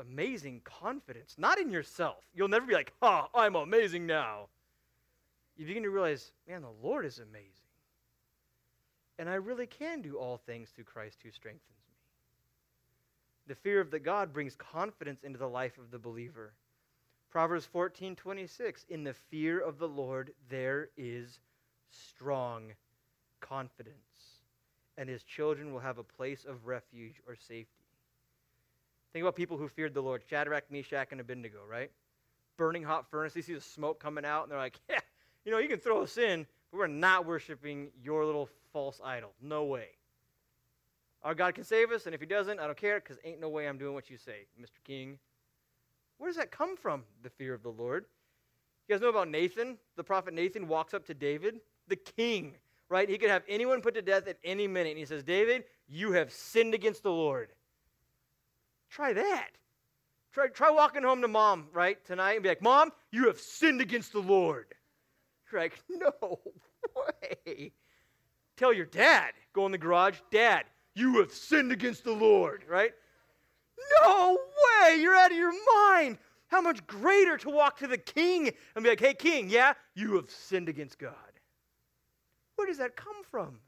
[0.01, 2.25] amazing confidence, not in yourself.
[2.35, 4.49] You'll never be like, oh, I'm amazing now.
[5.57, 7.51] You begin to realize, man, the Lord is amazing.
[9.19, 11.95] And I really can do all things through Christ who strengthens me.
[13.47, 16.55] The fear of the God brings confidence into the life of the believer.
[17.31, 21.41] Proverbs 14 26, in the fear of the Lord there is
[21.91, 22.73] strong
[23.41, 24.41] confidence,
[24.97, 27.85] and his children will have a place of refuge or safety.
[29.13, 31.91] Think about people who feared the Lord Shadrach, Meshach, and Abednego, right?
[32.57, 33.35] Burning hot furnace.
[33.35, 34.99] They see the smoke coming out, and they're like, yeah,
[35.45, 39.33] you know, you can throw us in, but we're not worshiping your little false idol.
[39.41, 39.89] No way.
[41.23, 43.49] Our God can save us, and if He doesn't, I don't care, because ain't no
[43.49, 44.83] way I'm doing what you say, Mr.
[44.85, 45.19] King.
[46.19, 48.05] Where does that come from, the fear of the Lord?
[48.87, 49.79] You guys know about Nathan?
[49.97, 52.55] The prophet Nathan walks up to David, the king,
[52.89, 53.09] right?
[53.09, 54.91] He could have anyone put to death at any minute.
[54.91, 57.51] And he says, David, you have sinned against the Lord.
[58.91, 59.51] Try that.
[60.33, 63.81] Try, try walking home to mom, right, tonight and be like, Mom, you have sinned
[63.81, 64.67] against the Lord.
[65.55, 66.41] Like, No
[66.95, 67.73] way.
[68.57, 70.65] Tell your dad, go in the garage, Dad,
[70.95, 72.93] you have sinned against the Lord, right?
[74.03, 74.97] No way.
[75.01, 75.53] You're out of your
[75.93, 76.19] mind.
[76.49, 80.15] How much greater to walk to the king and be like, Hey, king, yeah, you
[80.15, 81.15] have sinned against God.
[82.57, 83.59] Where does that come from?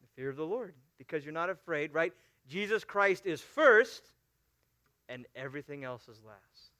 [0.00, 2.14] The fear of the Lord, because you're not afraid, right?
[2.48, 4.10] Jesus Christ is first,
[5.08, 6.71] and everything else is last.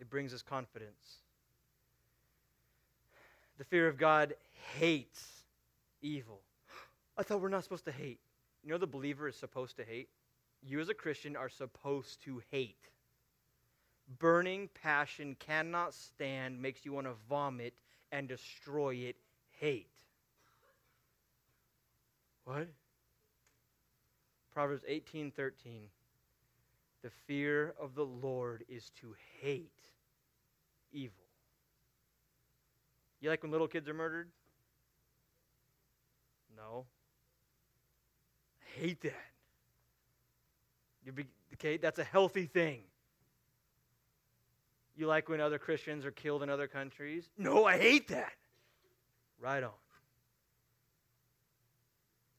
[0.00, 1.18] It brings us confidence.
[3.58, 4.34] The fear of God
[4.78, 5.44] hates
[6.00, 6.40] evil.
[7.18, 8.18] I thought we're not supposed to hate.
[8.64, 10.08] You know, the believer is supposed to hate?
[10.62, 12.88] You, as a Christian, are supposed to hate.
[14.18, 17.74] Burning passion cannot stand, makes you want to vomit
[18.10, 19.16] and destroy it.
[19.60, 19.90] Hate.
[22.44, 22.68] What?
[24.52, 25.90] Proverbs 18:13
[27.02, 29.80] The fear of the Lord is to hate
[30.92, 31.24] evil.
[33.20, 34.28] You like when little kids are murdered?
[36.56, 36.84] No.
[38.62, 39.14] I hate that.
[41.14, 42.82] Be, okay, that's a healthy thing.
[44.96, 47.28] You like when other Christians are killed in other countries?
[47.38, 48.32] No, I hate that.
[49.40, 49.70] Right on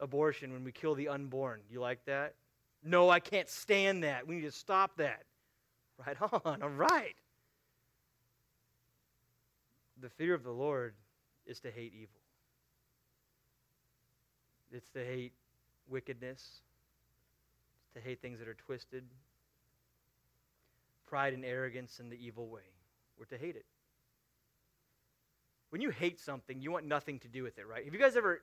[0.02, 1.62] abortion when we kill the unborn.
[1.69, 2.34] You like that?
[2.84, 4.28] No, I can't stand that.
[4.28, 5.24] We need to stop that.
[6.06, 6.62] Right on.
[6.62, 7.15] All right.
[10.00, 10.96] The fear of the Lord
[11.46, 12.20] is to hate evil.
[14.72, 15.34] It's to hate
[15.88, 16.62] wickedness.
[17.94, 19.04] To hate things that are twisted.
[21.06, 22.62] Pride and arrogance in the evil way.
[23.20, 23.65] We're to hate it.
[25.70, 27.86] When you hate something, you want nothing to do with it, right?
[27.86, 28.41] Have you guys ever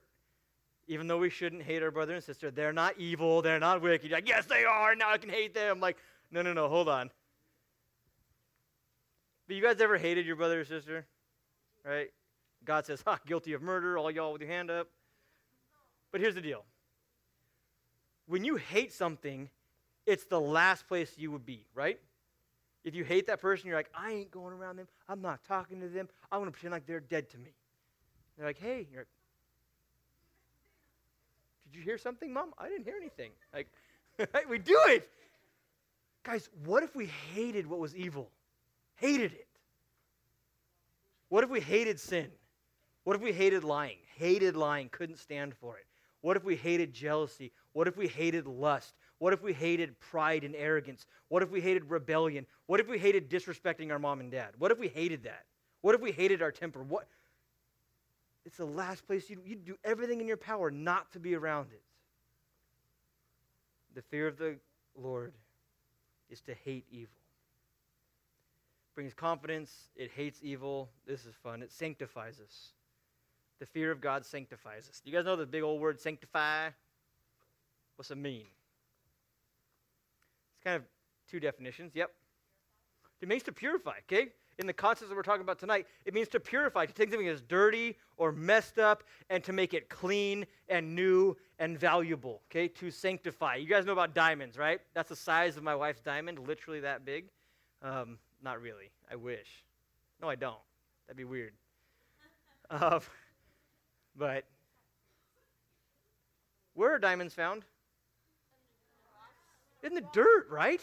[0.88, 4.10] even though we shouldn't hate our brother and sister, they're not evil, they're not wicked.
[4.10, 4.94] Like, yes, they are.
[4.94, 5.80] Now I can hate them.
[5.80, 5.98] Like,
[6.30, 7.10] no, no, no, hold on.
[9.46, 11.06] But you guys ever hated your brother or sister?
[11.84, 12.08] Right?
[12.64, 14.88] God says, ha, guilty of murder, all y'all with your hand up.
[16.10, 16.64] But here's the deal
[18.26, 19.48] when you hate something,
[20.06, 21.98] it's the last place you would be, right?
[22.84, 24.88] If you hate that person, you're like, I ain't going around them.
[25.08, 26.08] I'm not talking to them.
[26.30, 27.52] I'm going to pretend like they're dead to me.
[28.36, 29.08] They're like, hey, you're like,
[31.70, 32.52] did you hear something, Mom?
[32.58, 33.30] I didn't hear anything.
[33.52, 33.68] Like,
[34.48, 35.08] we do it.
[36.24, 38.30] Guys, what if we hated what was evil?
[38.96, 39.46] Hated it.
[41.28, 42.28] What if we hated sin?
[43.04, 43.98] What if we hated lying?
[44.16, 45.84] Hated lying, couldn't stand for it.
[46.20, 47.52] What if we hated jealousy?
[47.72, 48.94] What if we hated lust?
[49.18, 51.06] What if we hated pride and arrogance?
[51.28, 52.46] What if we hated rebellion?
[52.66, 54.50] What if we hated disrespecting our mom and dad?
[54.58, 55.44] What if we hated that?
[55.80, 56.82] What if we hated our temper?
[56.82, 57.06] What
[58.48, 61.66] it's the last place you you do everything in your power not to be around
[61.70, 61.82] it.
[63.94, 64.56] The fear of the
[64.96, 65.34] Lord
[66.30, 67.12] is to hate evil.
[68.94, 70.88] brings confidence, it hates evil.
[71.06, 71.62] This is fun.
[71.62, 72.72] It sanctifies us.
[73.58, 75.02] The fear of God sanctifies us.
[75.04, 76.70] You guys know the big old word sanctify?
[77.96, 78.46] What's it mean?
[80.54, 80.84] It's kind of
[81.30, 81.92] two definitions.
[81.94, 82.10] Yep.
[83.20, 84.28] It means to purify, okay?
[84.58, 87.26] In the concepts that we're talking about tonight, it means to purify, to take something
[87.26, 92.66] that's dirty or messed up and to make it clean and new and valuable, okay?
[92.68, 93.54] To sanctify.
[93.54, 94.80] You guys know about diamonds, right?
[94.94, 97.26] That's the size of my wife's diamond, literally that big.
[97.82, 98.90] Um, not really.
[99.10, 99.64] I wish.
[100.20, 100.58] No, I don't.
[101.06, 101.52] That'd be weird.
[102.68, 102.98] uh,
[104.16, 104.44] but
[106.74, 107.64] where are diamonds found?
[109.84, 110.80] In the dirt, right?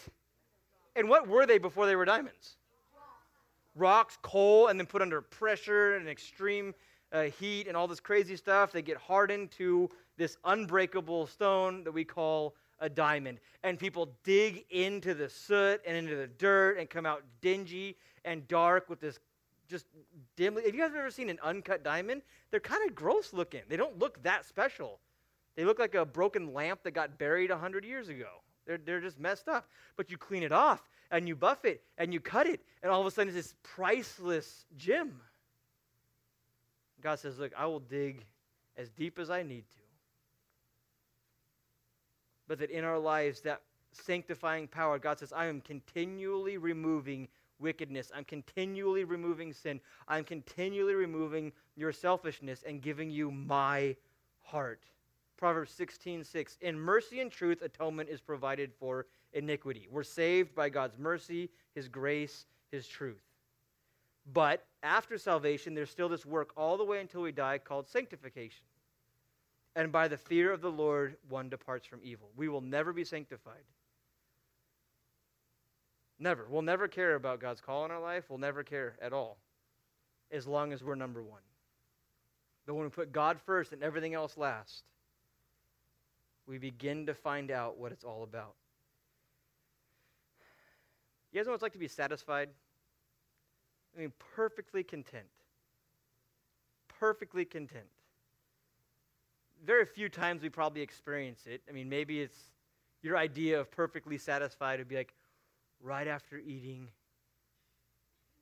[0.94, 2.56] And what were they before they were diamonds?
[3.76, 6.74] Rocks, coal, and then put under pressure and extreme
[7.12, 8.72] uh, heat and all this crazy stuff.
[8.72, 13.38] They get hardened to this unbreakable stone that we call a diamond.
[13.62, 18.46] And people dig into the soot and into the dirt and come out dingy and
[18.48, 19.18] dark with this
[19.68, 19.86] just
[20.36, 20.64] dimly.
[20.64, 22.22] Have you guys ever seen an uncut diamond?
[22.50, 23.62] They're kind of gross looking.
[23.68, 25.00] They don't look that special.
[25.56, 28.28] They look like a broken lamp that got buried 100 years ago.
[28.66, 29.68] They're, they're just messed up.
[29.96, 33.00] But you clean it off and you buff it and you cut it, and all
[33.00, 35.20] of a sudden it's this priceless gem.
[37.00, 38.24] God says, Look, I will dig
[38.76, 39.80] as deep as I need to.
[42.48, 48.10] But that in our lives, that sanctifying power, God says, I am continually removing wickedness.
[48.14, 49.80] I'm continually removing sin.
[50.08, 53.96] I'm continually removing your selfishness and giving you my
[54.42, 54.82] heart.
[55.36, 56.58] Proverbs 16, 6.
[56.62, 59.86] In mercy and truth, atonement is provided for iniquity.
[59.90, 63.22] We're saved by God's mercy, His grace, His truth.
[64.32, 68.64] But after salvation, there's still this work all the way until we die called sanctification.
[69.76, 72.30] And by the fear of the Lord, one departs from evil.
[72.34, 73.64] We will never be sanctified.
[76.18, 76.46] Never.
[76.48, 78.24] We'll never care about God's call in our life.
[78.30, 79.36] We'll never care at all
[80.30, 81.42] as long as we're number one.
[82.66, 84.82] But when we put God first and everything else last,
[86.46, 88.54] we begin to find out what it's all about.
[91.32, 92.48] You guys know what it's like to be satisfied?
[93.96, 95.26] I mean, perfectly content.
[97.00, 97.86] Perfectly content.
[99.64, 101.62] Very few times we probably experience it.
[101.68, 102.38] I mean, maybe it's
[103.02, 105.14] your idea of perfectly satisfied would be like
[105.80, 106.88] right after eating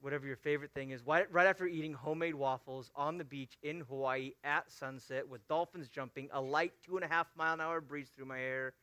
[0.05, 4.33] whatever your favorite thing is, right, after eating homemade waffles on the beach in Hawaii
[4.45, 8.11] at sunset with dolphins jumping, a light two and a half mile an hour breeze
[8.15, 8.75] through my hair,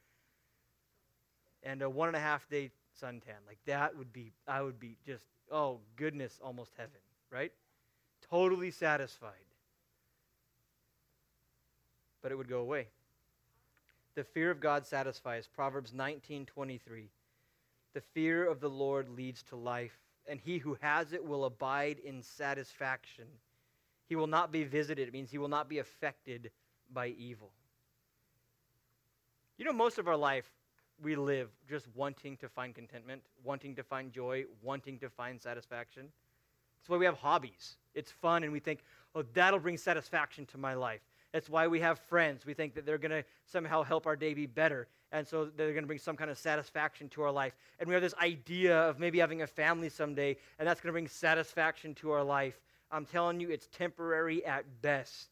[1.62, 3.38] and a one and a half day suntan.
[3.46, 7.52] Like that would be, I would be just, oh goodness, almost heaven, right?
[8.28, 9.32] Totally satisfied.
[12.24, 12.88] But it would go away.
[14.16, 15.48] The fear of God satisfies.
[15.48, 17.10] Proverbs 19 23.
[17.94, 20.00] The fear of the Lord leads to life,
[20.32, 23.26] and he who has it will abide in satisfaction.
[24.08, 25.10] He will not be visited.
[25.10, 26.52] It means he will not be affected
[26.94, 27.52] by evil.
[29.58, 30.50] You know, most of our life,
[31.04, 36.04] we live just wanting to find contentment, wanting to find joy, wanting to find satisfaction.
[36.80, 37.76] That's why we have hobbies.
[37.94, 41.02] It's fun, and we think, oh, that'll bring satisfaction to my life.
[41.34, 42.46] That's why we have friends.
[42.46, 44.88] We think that they're going to somehow help our day be better.
[45.12, 47.56] And so they're going to bring some kind of satisfaction to our life.
[47.80, 50.94] And we have this idea of maybe having a family someday, and that's going to
[50.94, 52.60] bring satisfaction to our life.
[52.92, 55.30] I'm telling you, it's temporary at best.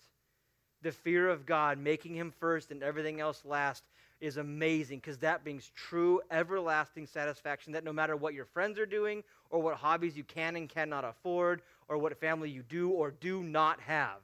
[0.82, 3.84] The fear of God, making Him first and everything else last,
[4.22, 8.86] is amazing because that brings true, everlasting satisfaction that no matter what your friends are
[8.86, 13.12] doing, or what hobbies you can and cannot afford, or what family you do or
[13.12, 14.18] do not have,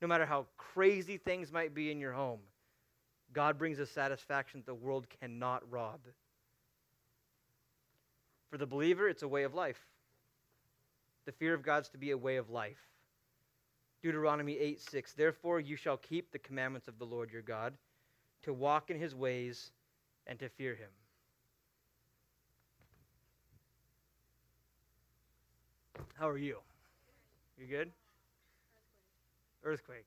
[0.00, 2.40] no matter how crazy things might be in your home,
[3.32, 6.00] God brings a satisfaction that the world cannot rob.
[8.50, 9.80] For the believer, it's a way of life.
[11.26, 12.78] The fear of God's to be a way of life.
[14.02, 15.12] Deuteronomy 8 6.
[15.12, 17.74] Therefore, you shall keep the commandments of the Lord your God,
[18.44, 19.72] to walk in his ways
[20.26, 20.88] and to fear him.
[26.14, 26.58] How are you?
[27.58, 27.90] You good?
[29.68, 30.06] Earthquake.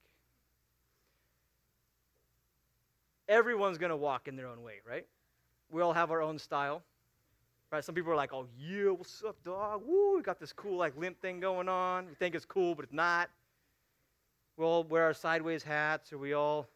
[3.30, 5.06] Everyone's going to walk in their own way, right?
[5.69, 6.84] We all have our own style.
[7.71, 7.84] Right?
[7.84, 9.84] Some people are like, oh, yeah, what's up, dog?
[9.88, 12.08] Woo, we got this cool, like, limp thing going on.
[12.08, 13.30] We think it's cool, but it's not.
[14.58, 16.67] We all wear our sideways hats, or we all,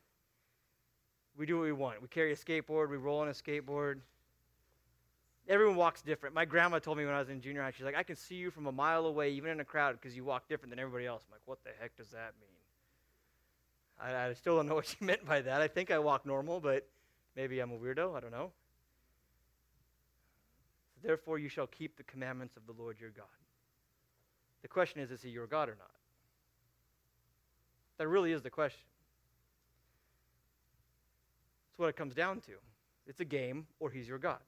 [1.37, 2.01] we do what we want.
[2.01, 3.99] We carry a skateboard, we roll on a skateboard.
[5.49, 6.33] Everyone walks different.
[6.33, 8.35] My grandma told me when I was in junior high, she's like, I can see
[8.35, 11.05] you from a mile away, even in a crowd, because you walk different than everybody
[11.05, 11.23] else.
[11.27, 12.64] I'm like, what the heck does that mean?
[14.01, 15.61] I, I still don't know what she meant by that.
[15.61, 16.87] I think I walk normal, but
[17.35, 18.15] maybe I'm a weirdo.
[18.15, 18.51] I don't know.
[21.03, 23.25] Therefore, you shall keep the commandments of the Lord your God.
[24.63, 25.91] The question is, is he your God or not?
[27.97, 28.81] That really is the question.
[31.69, 32.53] That's what it comes down to.
[33.05, 34.39] It's a game, or he's your God.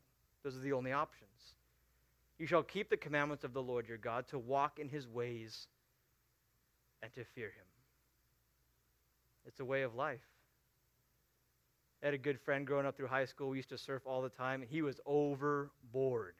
[0.43, 1.29] Those are the only options.
[2.39, 5.67] You shall keep the commandments of the Lord your God to walk in his ways
[7.03, 7.66] and to fear him.
[9.47, 10.21] It's a way of life.
[12.03, 13.49] I had a good friend growing up through high school.
[13.49, 16.35] We used to surf all the time, and he was overboard.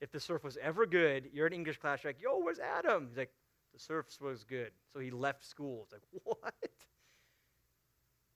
[0.00, 3.06] If the surf was ever good, you're in English class, you're like, yo, where's Adam?
[3.08, 3.30] He's like,
[3.72, 4.72] the surf was good.
[4.92, 5.82] So he left school.
[5.84, 6.54] It's like, what?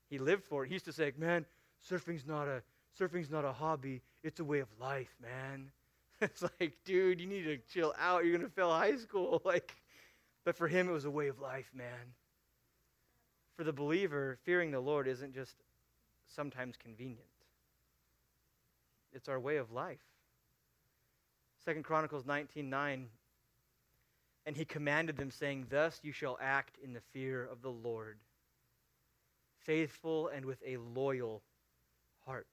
[0.09, 0.69] He lived for it.
[0.69, 1.47] He used to say, man,
[1.81, 2.63] surfing's not a
[2.99, 5.71] surfing's not a hobby, it's a way of life, man.
[6.21, 8.25] it's like, dude, you need to chill out.
[8.25, 9.41] You're to fail high school.
[9.45, 9.75] Like,
[10.45, 12.15] but for him, it was a way of life, man.
[13.61, 15.55] For the believer, fearing the Lord isn't just
[16.27, 17.29] sometimes convenient.
[19.13, 20.01] It's our way of life.
[21.63, 23.11] Second Chronicles 19:9
[24.47, 28.19] and he commanded them saying thus you shall act in the fear of the Lord
[29.59, 31.43] faithful and with a loyal
[32.25, 32.49] heart.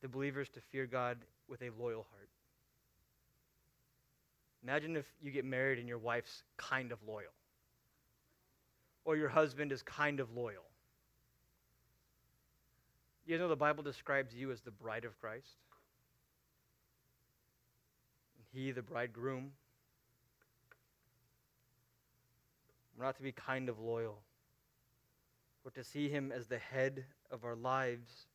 [0.00, 2.30] The believers to fear God with a loyal heart.
[4.64, 7.30] Imagine if you get married and your wife's kind of loyal,
[9.04, 10.64] or your husband is kind of loyal.
[13.24, 15.56] You know the Bible describes you as the bride of Christ?
[18.36, 19.52] And he, the bridegroom.
[22.96, 24.18] We're not to be kind of loyal.
[25.64, 28.26] We're to see him as the head of our lives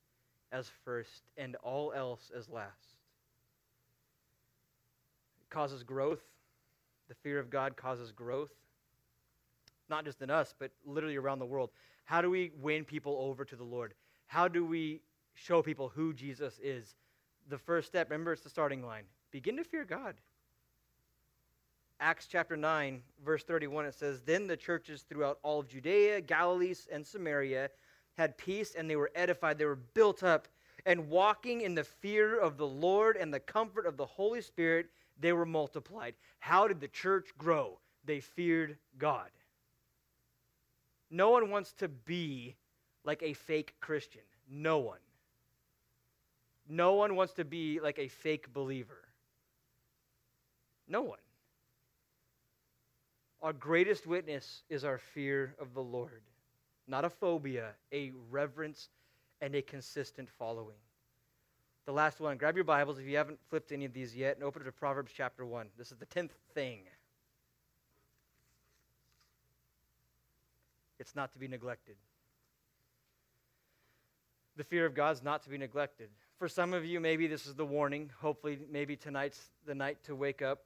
[0.52, 2.96] as first and all else as last.
[5.42, 6.24] It causes growth.
[7.10, 8.52] The fear of God causes growth.
[9.90, 11.70] Not just in us, but literally around the world.
[12.06, 13.94] How do we win people over to the Lord?
[14.28, 15.02] How do we
[15.34, 16.96] show people who Jesus is?
[17.50, 19.04] The first step, remember, it's the starting line.
[19.32, 20.16] Begin to fear God.
[22.00, 26.76] Acts chapter 9, verse 31, it says, Then the churches throughout all of Judea, Galilee,
[26.92, 27.70] and Samaria
[28.18, 29.58] had peace, and they were edified.
[29.58, 30.48] They were built up,
[30.86, 34.88] and walking in the fear of the Lord and the comfort of the Holy Spirit,
[35.20, 36.14] they were multiplied.
[36.40, 37.80] How did the church grow?
[38.06, 39.30] They feared God.
[41.10, 42.56] No one wants to be
[43.04, 44.22] like a fake Christian.
[44.50, 45.00] No one.
[46.70, 49.04] No one wants to be like a fake believer.
[50.88, 51.20] No one.
[53.42, 56.24] Our greatest witness is our fear of the Lord,
[56.88, 58.90] not a phobia, a reverence
[59.42, 60.78] and a consistent following.
[61.86, 64.44] The last one, grab your Bibles if you haven't flipped any of these yet and
[64.44, 65.68] open it to Proverbs chapter 1.
[65.78, 66.82] This is the 10th thing.
[71.08, 71.96] It's not to be neglected.
[74.58, 76.10] The fear of God is not to be neglected.
[76.38, 78.12] For some of you, maybe this is the warning.
[78.20, 80.64] Hopefully, maybe tonight's the night to wake up.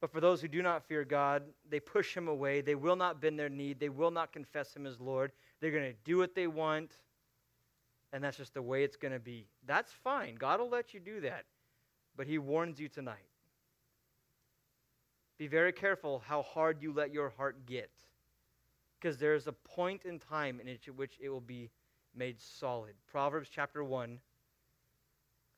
[0.00, 2.60] But for those who do not fear God, they push him away.
[2.60, 3.72] They will not bend their knee.
[3.72, 5.30] They will not confess him as Lord.
[5.60, 6.98] They're going to do what they want,
[8.12, 9.46] and that's just the way it's going to be.
[9.64, 10.34] That's fine.
[10.34, 11.44] God will let you do that.
[12.16, 13.31] But he warns you tonight.
[15.42, 17.90] Be very careful how hard you let your heart get
[19.00, 21.68] because there's a point in time in which it will be
[22.14, 22.92] made solid.
[23.10, 24.20] Proverbs chapter 1,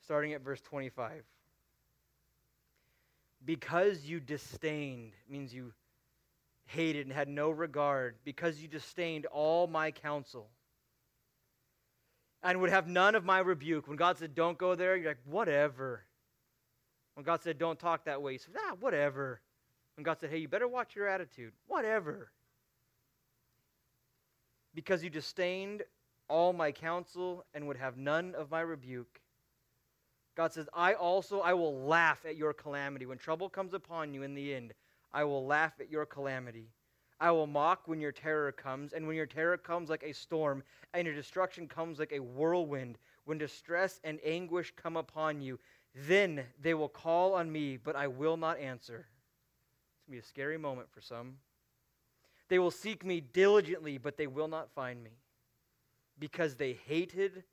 [0.03, 1.23] starting at verse 25.
[3.45, 5.75] Because you disdained, means you
[6.65, 10.49] hated and had no regard, because you disdained all my counsel
[12.43, 13.87] and would have none of my rebuke.
[13.87, 16.05] When God said, don't go there, you're like, whatever.
[17.13, 19.43] When God said, don't talk that way, you said, ah, whatever.
[19.97, 22.31] When God said, hey, you better watch your attitude, whatever
[24.75, 25.83] because you disdained
[26.29, 29.21] all my counsel and would have none of my rebuke.
[30.37, 33.07] God says, I also I will laugh at your calamity.
[33.07, 34.75] When trouble comes upon you in the end,
[35.13, 36.71] I will laugh at your calamity.
[37.21, 40.65] I will mock when your terror comes, and when your terror comes like a storm,
[40.93, 45.61] and your destruction comes like a whirlwind, when distress and anguish come upon you,
[45.95, 49.07] then they will call on me, but I will not answer.
[50.07, 51.37] It's going to be a scary moment for some.
[52.49, 55.13] They will seek me diligently, but they will not find me,
[56.19, 57.45] because they hated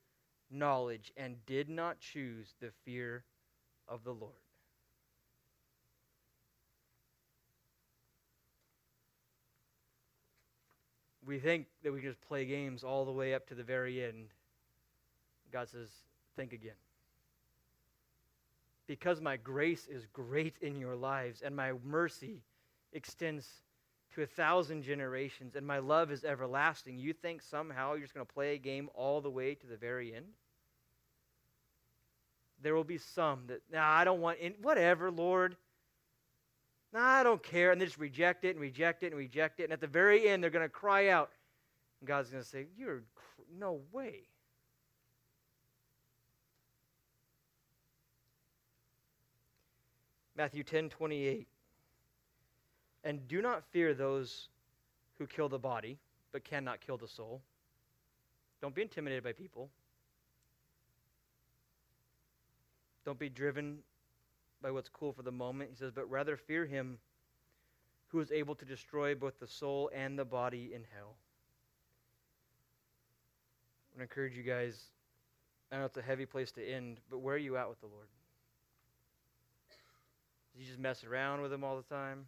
[0.49, 3.23] knowledge and did not choose the fear
[3.87, 4.33] of the Lord.
[11.25, 14.03] We think that we can just play games all the way up to the very
[14.03, 14.33] end.
[15.53, 15.89] God says,
[16.35, 16.73] think again.
[18.87, 22.41] Because my grace is great in your lives and my mercy
[22.93, 23.61] extends
[24.15, 26.97] to a thousand generations, and my love is everlasting.
[26.97, 29.77] You think somehow you're just going to play a game all the way to the
[29.77, 30.25] very end?
[32.61, 35.55] There will be some that, nah, I don't want, in, whatever, Lord.
[36.93, 37.71] Nah, I don't care.
[37.71, 39.63] And they just reject it and reject it and reject it.
[39.63, 41.31] And at the very end, they're going to cry out.
[42.01, 43.03] And God's going to say, You're,
[43.57, 44.23] no way.
[50.41, 51.47] Matthew 10 28.
[53.03, 54.49] And do not fear those
[55.19, 55.99] who kill the body,
[56.31, 57.43] but cannot kill the soul.
[58.59, 59.69] Don't be intimidated by people.
[63.05, 63.83] Don't be driven
[64.63, 65.69] by what's cool for the moment.
[65.69, 66.97] He says, but rather fear him
[68.07, 71.17] who is able to destroy both the soul and the body in hell.
[73.93, 74.85] I want to encourage you guys.
[75.71, 77.85] I know it's a heavy place to end, but where are you at with the
[77.85, 78.07] Lord?
[80.57, 82.25] You just mess around with Him all the time?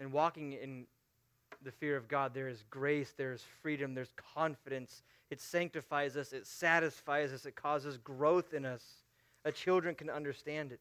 [0.00, 0.86] And walking in
[1.62, 5.02] the fear of God, there is grace, there is freedom, there's confidence.
[5.30, 8.82] It sanctifies us, it satisfies us, it causes growth in us.
[9.44, 10.80] A children can understand it.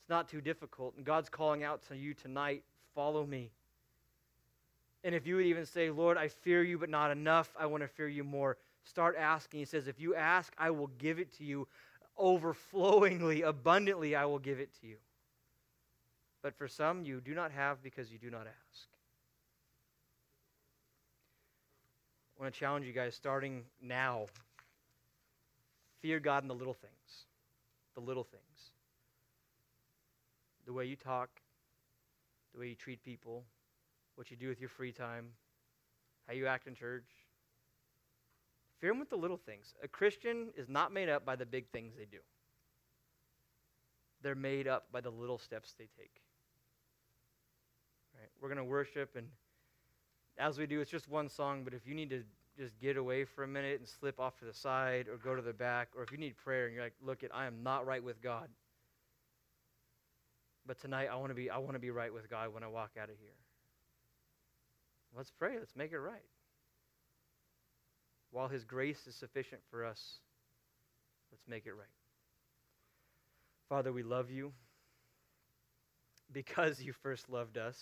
[0.00, 0.94] It's not too difficult.
[0.96, 2.62] And God's calling out to you tonight
[2.94, 3.50] follow me.
[5.02, 7.82] And if you would even say, Lord, I fear you, but not enough, I want
[7.82, 9.60] to fear you more, start asking.
[9.60, 11.68] He says, If you ask, I will give it to you.
[12.16, 14.96] Overflowingly, abundantly, I will give it to you.
[16.42, 18.88] But for some, you do not have because you do not ask.
[22.38, 24.26] I want to challenge you guys starting now.
[26.02, 27.26] Fear God in the little things.
[27.94, 28.42] The little things.
[30.66, 31.30] The way you talk,
[32.52, 33.44] the way you treat people,
[34.16, 35.28] what you do with your free time,
[36.26, 37.04] how you act in church.
[38.84, 39.72] Fear Him with the little things.
[39.82, 42.18] A Christian is not made up by the big things they do,
[44.20, 46.20] they're made up by the little steps they take.
[48.12, 48.28] Right?
[48.42, 49.26] We're going to worship, and
[50.36, 52.24] as we do, it's just one song, but if you need to
[52.58, 55.40] just get away for a minute and slip off to the side or go to
[55.40, 57.86] the back, or if you need prayer and you're like, look, it, I am not
[57.86, 58.50] right with God.
[60.66, 62.66] But tonight I want to be I want to be right with God when I
[62.66, 63.32] walk out of here.
[65.16, 65.58] Let's pray.
[65.58, 66.20] Let's make it right.
[68.34, 70.18] While his grace is sufficient for us,
[71.30, 71.86] let's make it right.
[73.68, 74.52] Father, we love you
[76.32, 77.76] because you first loved us.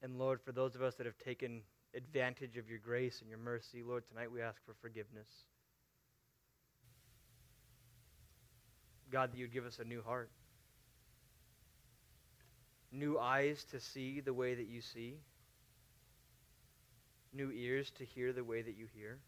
[0.00, 1.60] And Lord, for those of us that have taken
[1.94, 5.28] advantage of your grace and your mercy, Lord, tonight we ask for forgiveness.
[9.12, 10.30] God, that you'd give us a new heart,
[12.92, 15.16] new eyes to see the way that you see,
[17.32, 19.18] new ears to hear the way that you hear.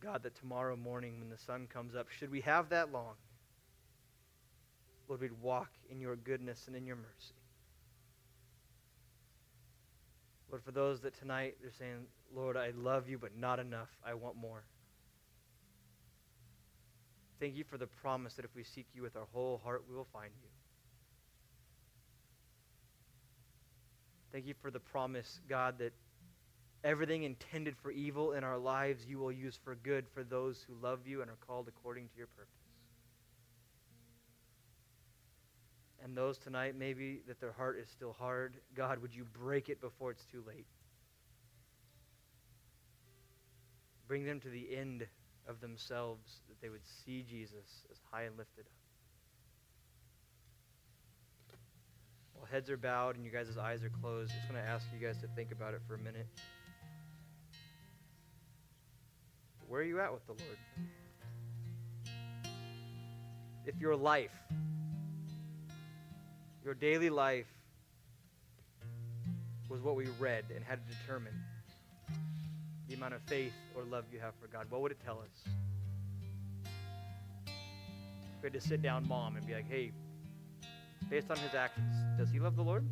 [0.00, 3.14] God, that tomorrow morning when the sun comes up, should we have that long,
[5.08, 7.34] Lord, we'd walk in your goodness and in your mercy.
[10.50, 13.88] Lord, for those that tonight they're saying, Lord, I love you, but not enough.
[14.04, 14.64] I want more.
[17.38, 19.94] Thank you for the promise that if we seek you with our whole heart, we
[19.94, 20.48] will find you.
[24.32, 25.92] Thank you for the promise, God, that
[26.84, 30.74] everything intended for evil in our lives you will use for good for those who
[30.82, 32.52] love you and are called according to your purpose.
[36.02, 39.80] And those tonight, maybe that their heart is still hard, God, would you break it
[39.80, 40.66] before it's too late?
[44.06, 45.06] Bring them to the end
[45.48, 48.72] of themselves, that they would see Jesus as high and lifted up.
[52.34, 54.86] While heads are bowed and you guys' eyes are closed, I just want to ask
[54.92, 56.26] you guys to think about it for a minute.
[59.68, 60.58] Where are you at with the Lord?
[63.64, 64.30] If your life,
[66.64, 67.46] your daily life,
[69.68, 71.34] was what we read and had to determine
[72.88, 75.52] the amount of faith or love you have for God, what would it tell us?
[77.46, 79.92] If we had to sit down mom and be like, hey,
[81.10, 82.84] based on his actions, does he love the Lord?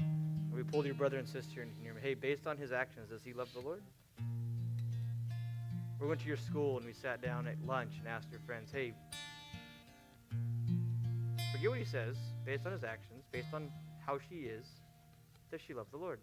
[0.00, 3.22] Or we pulled your brother and sister and you hey, based on his actions, does
[3.22, 3.82] he love the Lord?
[5.98, 8.70] We went to your school and we sat down at lunch and asked your friends,
[8.70, 8.92] hey,
[11.50, 13.70] forget what he says, based on his actions, based on
[14.04, 14.66] how she is,
[15.50, 16.20] does she love the Lord?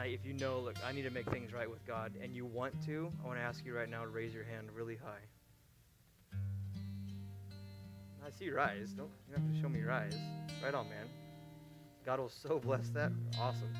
[0.00, 2.46] Tonight, if you know, look, I need to make things right with God, and you
[2.46, 5.20] want to, I want to ask you right now to raise your hand really high.
[8.26, 8.92] I see your eyes.
[8.92, 10.16] Don't you have to show me your eyes.
[10.64, 11.06] Right on, man.
[12.06, 13.12] God will so bless that.
[13.38, 13.74] Awesome.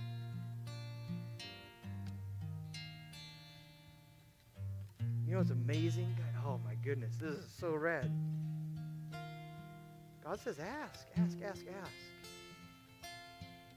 [5.27, 6.14] You know what's amazing?
[6.45, 8.12] Oh my goodness, this is so rad.
[10.23, 11.93] God says, ask, ask, ask, ask.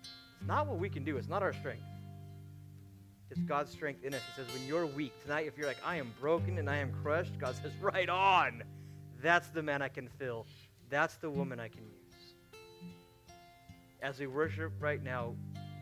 [0.04, 1.84] It's not what we can do, it's not our strength.
[3.34, 4.22] It's God's strength in us.
[4.28, 6.92] He says, when you're weak, tonight, if you're like, I am broken and I am
[7.02, 8.62] crushed, God says, right on.
[9.24, 10.46] That's the man I can fill.
[10.92, 12.54] That's the woman I can use.
[14.04, 15.34] As we worship right now,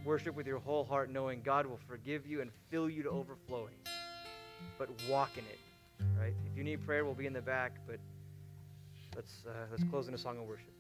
[0.06, 3.76] worship with your whole heart, knowing God will forgive you and fill you to overflowing.
[4.78, 5.60] But walk in it,
[6.18, 6.34] right?
[6.50, 8.00] If you need prayer, we'll be in the back, but
[9.14, 10.72] let's, uh, let's close in a song of worship.